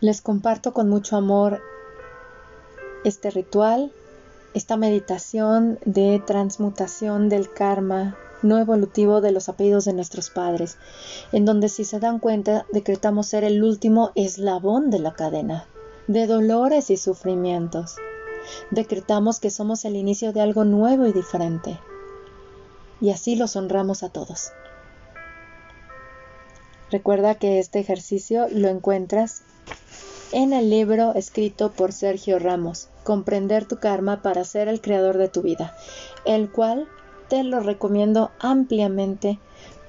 Les 0.00 0.22
comparto 0.22 0.72
con 0.72 0.88
mucho 0.88 1.16
amor 1.16 1.60
este 3.04 3.30
ritual, 3.30 3.92
esta 4.54 4.76
meditación 4.76 5.78
de 5.84 6.22
transmutación 6.26 7.28
del 7.28 7.52
karma 7.52 8.16
no 8.42 8.58
evolutivo 8.58 9.20
de 9.20 9.32
los 9.32 9.48
apellidos 9.48 9.84
de 9.84 9.92
nuestros 9.92 10.30
padres, 10.30 10.78
en 11.32 11.44
donde 11.44 11.68
si 11.68 11.84
se 11.84 12.00
dan 12.00 12.18
cuenta 12.18 12.66
decretamos 12.72 13.26
ser 13.26 13.44
el 13.44 13.62
último 13.62 14.12
eslabón 14.14 14.90
de 14.90 14.98
la 14.98 15.12
cadena, 15.12 15.66
de 16.06 16.26
dolores 16.26 16.90
y 16.90 16.96
sufrimientos. 16.96 17.96
Decretamos 18.70 19.40
que 19.40 19.50
somos 19.50 19.84
el 19.84 19.96
inicio 19.96 20.32
de 20.32 20.40
algo 20.40 20.64
nuevo 20.64 21.06
y 21.06 21.12
diferente, 21.12 21.78
y 23.00 23.10
así 23.10 23.36
los 23.36 23.56
honramos 23.56 24.02
a 24.02 24.08
todos. 24.08 24.52
Recuerda 26.90 27.36
que 27.36 27.58
este 27.58 27.78
ejercicio 27.78 28.48
lo 28.50 28.68
encuentras 28.68 29.42
en 30.32 30.52
el 30.52 30.70
libro 30.70 31.14
escrito 31.14 31.70
por 31.72 31.92
Sergio 31.92 32.38
Ramos, 32.38 32.88
Comprender 33.04 33.66
tu 33.66 33.78
karma 33.78 34.22
para 34.22 34.44
ser 34.44 34.68
el 34.68 34.80
creador 34.80 35.16
de 35.16 35.28
tu 35.28 35.42
vida, 35.42 35.74
el 36.24 36.50
cual 36.50 36.86
te 37.30 37.44
lo 37.44 37.60
recomiendo 37.60 38.32
ampliamente 38.40 39.38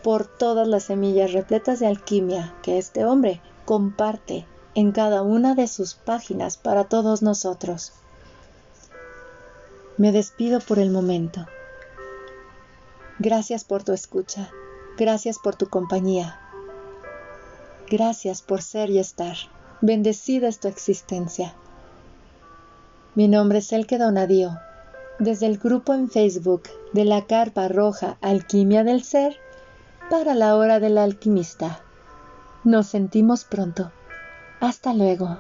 por 0.03 0.25
todas 0.25 0.67
las 0.67 0.83
semillas 0.83 1.33
repletas 1.33 1.79
de 1.79 1.87
alquimia 1.87 2.53
que 2.61 2.77
este 2.77 3.03
hombre 3.03 3.41
comparte 3.65 4.45
en 4.75 4.91
cada 4.91 5.23
una 5.23 5.55
de 5.55 5.67
sus 5.67 5.95
páginas 5.95 6.57
para 6.57 6.83
todos 6.83 7.23
nosotros. 7.23 7.93
Me 9.97 10.11
despido 10.11 10.59
por 10.59 10.77
el 10.77 10.91
momento. 10.91 11.47
Gracias 13.17 13.63
por 13.63 13.83
tu 13.83 13.91
escucha. 13.91 14.51
Gracias 14.97 15.39
por 15.39 15.55
tu 15.55 15.67
compañía. 15.67 16.39
Gracias 17.89 18.43
por 18.43 18.61
ser 18.61 18.91
y 18.91 18.99
estar. 18.99 19.35
Bendecida 19.81 20.47
es 20.47 20.59
tu 20.59 20.67
existencia. 20.67 21.55
Mi 23.15 23.27
nombre 23.27 23.59
es 23.59 23.73
Elke 23.73 23.97
Donadío, 23.97 24.57
desde 25.21 25.45
el 25.45 25.59
grupo 25.59 25.93
en 25.93 26.09
Facebook 26.09 26.63
de 26.93 27.05
la 27.05 27.27
Carpa 27.27 27.67
Roja 27.67 28.17
Alquimia 28.21 28.83
del 28.83 29.03
Ser 29.03 29.37
para 30.09 30.33
la 30.33 30.55
Hora 30.55 30.79
del 30.79 30.97
Alquimista. 30.97 31.79
Nos 32.63 32.87
sentimos 32.87 33.43
pronto. 33.43 33.91
Hasta 34.59 34.95
luego. 34.95 35.37